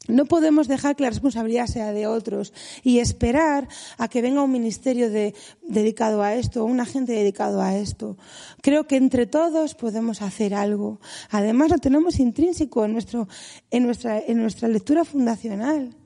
No 0.09 0.27
podemos 0.27 0.69
dejar 0.69 0.95
que 0.95 1.03
la 1.03 1.11
responsabilidad 1.11 1.67
sea 1.67 1.93
de 1.93 2.07
otros 2.07 2.53
y 2.83 3.01
esperar 3.01 3.69
a 3.99 4.09
que 4.09 4.23
venga 4.23 4.43
un 4.43 4.53
ministerio 4.53 5.11
dedicado 5.11 6.23
a 6.23 6.35
esto, 6.35 6.63
o 6.63 6.67
un 6.67 6.81
agente 6.81 7.13
dedicado 7.13 7.61
a 7.61 7.77
esto. 7.77 8.17
Creo 8.63 8.87
que 8.87 8.97
entre 8.97 9.27
todos 9.27 9.75
podemos 9.75 10.23
hacer 10.23 10.55
algo. 10.55 11.01
Además, 11.31 11.71
lo 11.71 11.79
tenemos 11.79 12.21
intrínseco 12.21 12.85
en, 12.85 12.93
nuestro, 12.93 13.29
en, 13.71 13.85
nuestra, 13.85 14.21
en 14.21 14.41
nuestra 14.41 14.69
lectura 14.69 15.05
fundacional. 15.05 15.97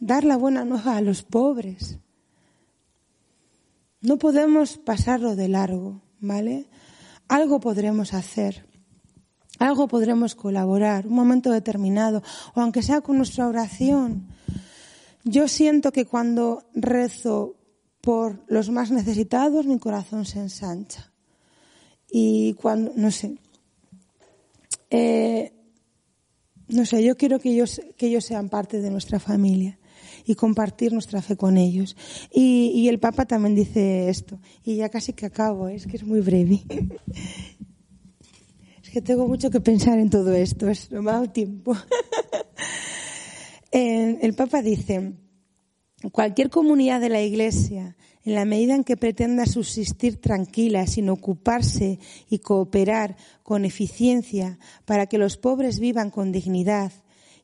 Dar 0.00 0.24
la 0.24 0.36
buena 0.36 0.64
nueva 0.64 0.96
a 0.96 1.00
los 1.00 1.22
pobres. 1.22 1.98
No 4.00 4.16
podemos 4.16 4.78
pasarlo 4.78 5.34
de 5.34 5.48
largo, 5.48 6.00
¿vale? 6.20 6.66
Algo 7.26 7.60
podremos 7.60 8.14
hacer. 8.14 8.64
Algo 9.58 9.88
podremos 9.88 10.34
colaborar, 10.34 11.06
un 11.06 11.14
momento 11.14 11.50
determinado, 11.50 12.22
o 12.54 12.60
aunque 12.60 12.82
sea 12.82 13.00
con 13.00 13.16
nuestra 13.16 13.48
oración. 13.48 14.28
Yo 15.24 15.48
siento 15.48 15.92
que 15.92 16.06
cuando 16.06 16.64
rezo 16.74 17.56
por 18.00 18.44
los 18.46 18.70
más 18.70 18.90
necesitados, 18.90 19.66
mi 19.66 19.78
corazón 19.78 20.24
se 20.24 20.38
ensancha. 20.38 21.12
Y 22.10 22.54
cuando, 22.54 22.92
no 22.94 23.10
sé, 23.10 23.36
eh, 24.90 25.52
no 26.68 26.86
sé, 26.86 27.02
yo 27.02 27.16
quiero 27.16 27.38
que 27.38 27.50
ellos, 27.50 27.80
que 27.96 28.06
ellos 28.06 28.24
sean 28.24 28.48
parte 28.48 28.80
de 28.80 28.90
nuestra 28.90 29.18
familia 29.18 29.78
y 30.24 30.34
compartir 30.34 30.92
nuestra 30.92 31.20
fe 31.20 31.36
con 31.36 31.56
ellos. 31.56 31.96
Y, 32.32 32.72
y 32.74 32.88
el 32.88 32.98
Papa 32.98 33.26
también 33.26 33.54
dice 33.54 34.08
esto, 34.08 34.38
y 34.64 34.76
ya 34.76 34.88
casi 34.88 35.12
que 35.12 35.26
acabo, 35.26 35.68
es 35.68 35.86
que 35.86 35.96
es 35.96 36.04
muy 36.04 36.20
breve. 36.20 36.62
Tengo 39.02 39.26
mucho 39.28 39.50
que 39.50 39.60
pensar 39.60 39.98
en 39.98 40.10
todo 40.10 40.32
esto, 40.32 40.68
es, 40.68 40.90
no 40.90 41.30
tiempo. 41.30 41.76
el 43.70 44.34
Papa 44.34 44.62
dice, 44.62 45.12
cualquier 46.12 46.50
comunidad 46.50 47.00
de 47.00 47.08
la 47.08 47.22
Iglesia, 47.22 47.96
en 48.24 48.34
la 48.34 48.44
medida 48.44 48.74
en 48.74 48.84
que 48.84 48.96
pretenda 48.96 49.46
subsistir 49.46 50.20
tranquila, 50.20 50.86
sin 50.86 51.08
ocuparse 51.10 51.98
y 52.28 52.38
cooperar 52.40 53.16
con 53.42 53.64
eficiencia 53.64 54.58
para 54.84 55.06
que 55.06 55.18
los 55.18 55.36
pobres 55.36 55.80
vivan 55.80 56.10
con 56.10 56.32
dignidad 56.32 56.92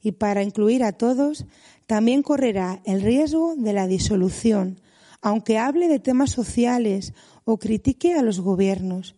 y 0.02 0.12
para 0.12 0.42
incluir 0.42 0.82
a 0.84 0.92
todos, 0.92 1.46
también 1.86 2.22
correrá 2.22 2.82
el 2.84 3.00
riesgo 3.00 3.54
de 3.56 3.72
la 3.72 3.86
disolución, 3.86 4.80
aunque 5.22 5.58
hable 5.58 5.88
de 5.88 6.00
temas 6.00 6.30
sociales 6.30 7.14
o 7.44 7.58
critique 7.58 8.14
a 8.14 8.22
los 8.22 8.40
gobiernos, 8.40 9.14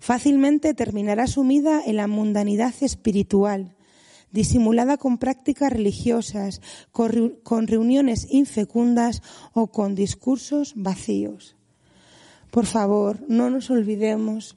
Fácilmente 0.00 0.74
terminará 0.74 1.26
sumida 1.26 1.82
en 1.84 1.96
la 1.96 2.06
mundanidad 2.06 2.74
espiritual, 2.80 3.76
disimulada 4.32 4.96
con 4.96 5.18
prácticas 5.18 5.72
religiosas, 5.72 6.60
con 6.90 7.66
reuniones 7.66 8.26
infecundas 8.30 9.22
o 9.52 9.68
con 9.68 9.94
discursos 9.94 10.72
vacíos. 10.74 11.54
Por 12.50 12.66
favor, 12.66 13.20
no 13.28 13.50
nos 13.50 13.70
olvidemos 13.70 14.56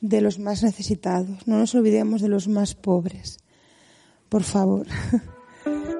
de 0.00 0.20
los 0.20 0.38
más 0.38 0.62
necesitados, 0.62 1.46
no 1.46 1.58
nos 1.58 1.74
olvidemos 1.74 2.20
de 2.20 2.28
los 2.28 2.46
más 2.46 2.74
pobres. 2.74 3.38
Por 4.28 4.44
favor. 4.44 4.86